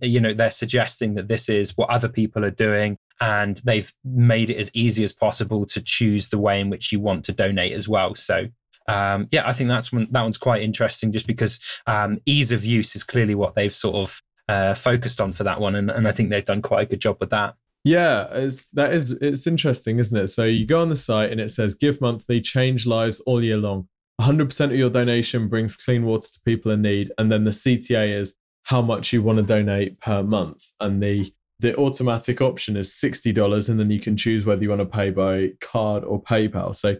[0.03, 2.99] you know, they're suggesting that this is what other people are doing.
[3.21, 7.01] And they've made it as easy as possible to choose the way in which you
[7.01, 8.15] want to donate as well.
[8.15, 8.49] So
[8.89, 12.65] um, yeah, I think that's one, that one's quite interesting just because um, ease of
[12.65, 15.75] use is clearly what they've sort of uh, focused on for that one.
[15.77, 17.55] And, and I think they've done quite a good job with that.
[17.85, 20.29] Yeah, it's, that is it's interesting, isn't it?
[20.29, 23.57] So you go on the site and it says give monthly, change lives all year
[23.57, 23.89] long.
[24.21, 27.11] 100% of your donation brings clean water to people in need.
[27.19, 30.67] And then the cta is how much you want to donate per month.
[30.81, 34.81] And the the automatic option is $60 and then you can choose whether you want
[34.81, 36.75] to pay by card or paypal.
[36.75, 36.97] So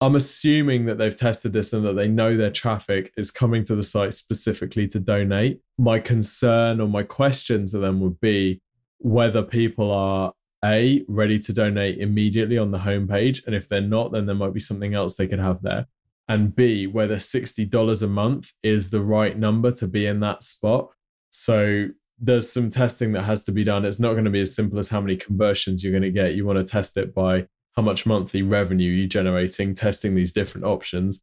[0.00, 3.76] i'm assuming that they've tested this and that they know their traffic is coming to
[3.76, 5.60] the site specifically to donate.
[5.76, 8.62] My concern or my question to them would be
[8.98, 10.32] whether people are
[10.64, 14.54] a ready to donate immediately on the homepage and if they're not then there might
[14.54, 15.86] be something else they could have there
[16.30, 20.88] and B, whether $60 a month is the right number to be in that spot.
[21.30, 21.88] So
[22.20, 23.84] there's some testing that has to be done.
[23.84, 26.34] It's not going to be as simple as how many conversions you're going to get.
[26.34, 30.66] You want to test it by how much monthly revenue you're generating testing these different
[30.66, 31.20] options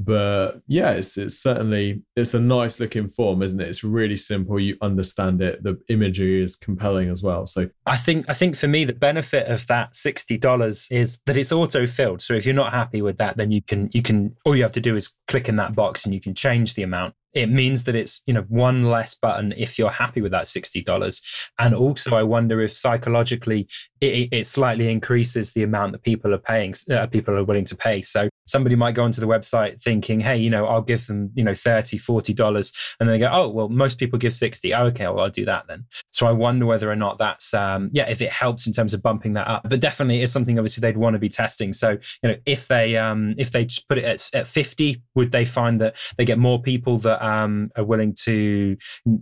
[0.00, 3.68] but yeah it's, it's certainly it's a nice looking form isn't it?
[3.68, 4.58] It's really simple.
[4.58, 5.62] You understand it.
[5.62, 7.46] The imagery is compelling as well.
[7.46, 11.52] So i think i think for me the benefit of that $60 is that it's
[11.52, 14.56] auto filled so if you're not happy with that then you can you can all
[14.56, 17.14] you have to do is click in that box and you can change the amount.
[17.32, 21.22] It means that it's you know one less button if you're happy with that $60
[21.58, 23.68] and also i wonder if psychologically
[24.00, 27.76] it, it slightly increases the amount that people are paying uh, people are willing to
[27.76, 28.00] pay.
[28.00, 31.44] So somebody might go onto the website thinking hey you know i'll give them you
[31.44, 34.86] know 30 40 dollars and then they go oh well most people give 60 oh,
[34.86, 35.84] okay well i'll do that then.
[36.10, 39.02] So i wonder whether or not that's um yeah if it helps in terms of
[39.02, 41.72] bumping that up but definitely it's something obviously they'd want to be testing.
[41.72, 41.90] So
[42.22, 45.80] you know if they um if they put it at, at 50 would they find
[45.80, 48.76] that they get more people that um are willing to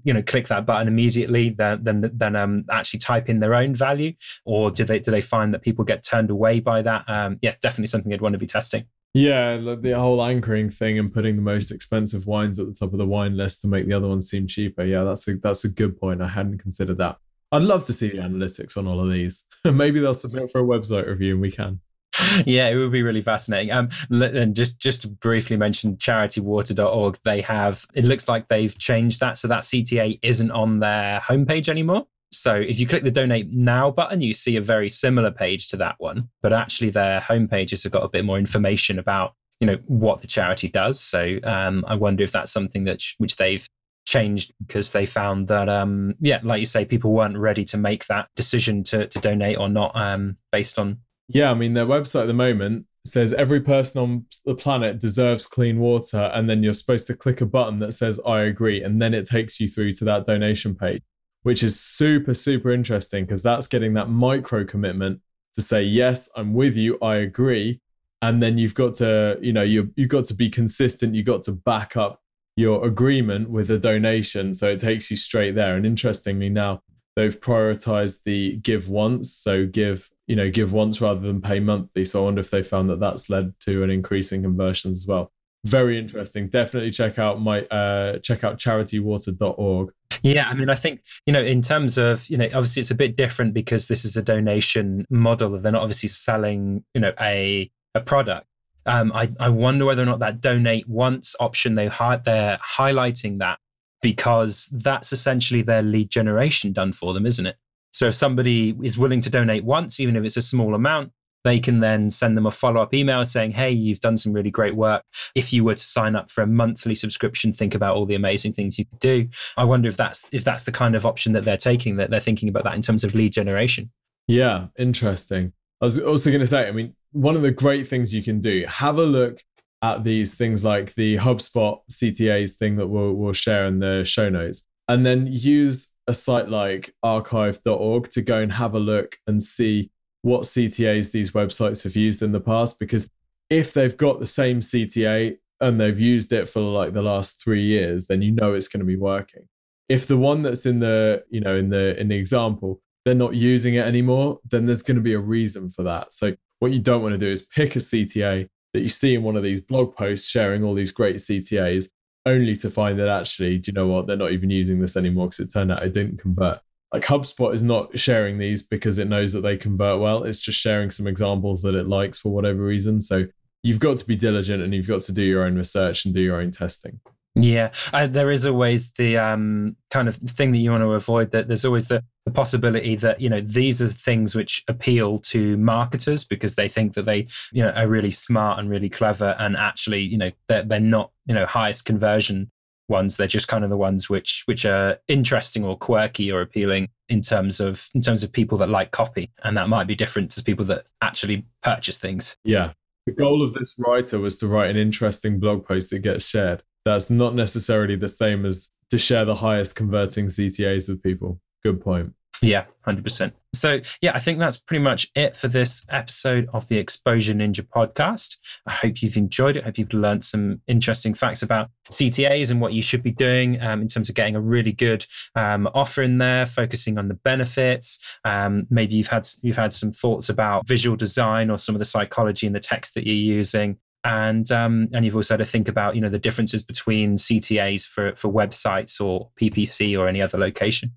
[0.04, 3.74] you know click that button immediately than than, than um actually type in their own
[3.74, 4.12] value?
[4.44, 7.04] Or do they do they find that people get turned away by that?
[7.08, 8.84] Um yeah definitely something they'd want to be testing
[9.14, 12.98] yeah, the whole anchoring thing and putting the most expensive wines at the top of
[12.98, 14.84] the wine list to make the other ones seem cheaper.
[14.84, 16.22] Yeah, that's a that's a good point.
[16.22, 17.16] I hadn't considered that.
[17.50, 19.44] I'd love to see the analytics on all of these.
[19.64, 21.80] Maybe they'll submit for a website review and we can.
[22.46, 23.72] Yeah, it would be really fascinating.
[23.72, 29.20] Um, and just just to briefly mention charitywater.org, they have it looks like they've changed
[29.20, 32.06] that so that CTA isn't on their homepage anymore.
[32.30, 35.76] So if you click the donate now button, you see a very similar page to
[35.78, 39.78] that one, but actually their homepages have got a bit more information about you know
[39.86, 41.00] what the charity does.
[41.00, 43.66] So um, I wonder if that's something that sh- which they've
[44.06, 48.06] changed because they found that um, yeah, like you say, people weren't ready to make
[48.06, 50.98] that decision to to donate or not um, based on.
[51.28, 55.46] Yeah, I mean their website at the moment says every person on the planet deserves
[55.46, 59.00] clean water, and then you're supposed to click a button that says I agree, and
[59.00, 61.02] then it takes you through to that donation page
[61.48, 65.18] which is super, super interesting because that's getting that micro commitment
[65.54, 67.80] to say, yes, I'm with you, I agree.
[68.20, 71.40] And then you've got to, you know, you you've got to be consistent, you've got
[71.44, 72.20] to back up
[72.56, 74.52] your agreement with a donation.
[74.52, 75.74] So it takes you straight there.
[75.74, 76.82] And interestingly, now
[77.16, 79.32] they've prioritized the give once.
[79.32, 82.04] So give, you know, give once rather than pay monthly.
[82.04, 85.06] So I wonder if they found that that's led to an increase in conversions as
[85.06, 85.32] well
[85.64, 86.48] very interesting.
[86.48, 89.92] Definitely check out my uh, check out charitywater.org.
[90.22, 92.96] Yeah, I mean, I think you know, in terms of you know, obviously it's a
[92.96, 95.58] bit different because this is a donation model.
[95.58, 98.46] They're not obviously selling you know a a product.
[98.86, 103.38] Um, I I wonder whether or not that donate once option they hi- they're highlighting
[103.38, 103.58] that
[104.00, 107.56] because that's essentially their lead generation done for them, isn't it?
[107.92, 111.12] So if somebody is willing to donate once, even if it's a small amount,
[111.44, 114.50] they can then send them a follow up email saying, Hey, you've done some really
[114.50, 115.02] great work.
[115.34, 118.52] If you were to sign up for a monthly subscription, think about all the amazing
[118.52, 119.28] things you could do.
[119.56, 122.20] I wonder if that's if that's the kind of option that they're taking, that they're
[122.20, 123.90] thinking about that in terms of lead generation.
[124.26, 125.52] Yeah, interesting.
[125.80, 128.40] I was also going to say, I mean, one of the great things you can
[128.40, 129.42] do, have a look
[129.80, 134.28] at these things like the HubSpot CTAs thing that we'll, we'll share in the show
[134.28, 139.42] notes, and then use a site like archive.org to go and have a look and
[139.42, 139.90] see
[140.22, 143.08] what CTAs these websites have used in the past because
[143.50, 147.62] if they've got the same CTA and they've used it for like the last 3
[147.62, 149.48] years then you know it's going to be working.
[149.88, 153.34] If the one that's in the you know in the in the example they're not
[153.34, 156.12] using it anymore then there's going to be a reason for that.
[156.12, 159.22] So what you don't want to do is pick a CTA that you see in
[159.22, 161.88] one of these blog posts sharing all these great CTAs
[162.26, 164.06] only to find that actually do you know what?
[164.06, 166.60] They're not even using this anymore because it turned out it didn't convert
[166.92, 170.24] like HubSpot is not sharing these because it knows that they convert well.
[170.24, 173.00] It's just sharing some examples that it likes for whatever reason.
[173.00, 173.26] So
[173.62, 176.22] you've got to be diligent and you've got to do your own research and do
[176.22, 177.00] your own testing.
[177.34, 181.30] Yeah, uh, there is always the um, kind of thing that you want to avoid.
[181.30, 185.56] That there's always the, the possibility that you know these are things which appeal to
[185.58, 189.56] marketers because they think that they you know are really smart and really clever, and
[189.56, 192.50] actually you know they're, they're not you know highest conversion
[192.88, 193.16] ones.
[193.16, 197.20] They're just kind of the ones which which are interesting or quirky or appealing in
[197.20, 200.42] terms of in terms of people that like copy, and that might be different to
[200.42, 202.36] people that actually purchase things.
[202.44, 202.72] Yeah,
[203.06, 206.62] the goal of this writer was to write an interesting blog post that gets shared.
[206.84, 211.40] That's not necessarily the same as to share the highest converting CTAs with people.
[211.62, 212.12] Good point.
[212.42, 213.32] Yeah, 100%.
[213.54, 217.66] So, yeah, I think that's pretty much it for this episode of the Exposure Ninja
[217.66, 218.36] podcast.
[218.66, 219.62] I hope you've enjoyed it.
[219.62, 223.60] I hope you've learned some interesting facts about CTAs and what you should be doing
[223.62, 227.14] um, in terms of getting a really good um, offer in there, focusing on the
[227.14, 227.98] benefits.
[228.24, 231.84] Um, maybe you've had you've had some thoughts about visual design or some of the
[231.84, 233.78] psychology in the text that you're using.
[234.08, 237.86] And um, and you've also had to think about you know the differences between CTAs
[237.86, 240.92] for for websites or PPC or any other location.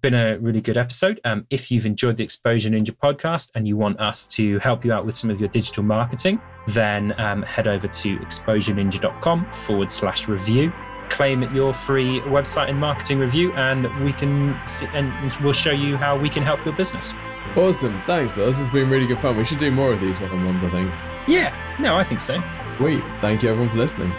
[0.00, 1.20] Been a really good episode.
[1.24, 4.92] Um, if you've enjoyed the Exposure Ninja podcast and you want us to help you
[4.92, 10.26] out with some of your digital marketing, then um, head over to exposureninja.com forward slash
[10.26, 10.72] review.
[11.10, 15.96] Claim your free website and marketing review and we can see, and we'll show you
[15.96, 17.14] how we can help your business.
[17.56, 18.02] Awesome.
[18.04, 19.36] Thanks this has been really good fun.
[19.36, 22.42] We should do more of these one-on-ones i think yeah, no, I think so.
[22.78, 23.02] Sweet.
[23.20, 24.12] Thank you everyone for listening.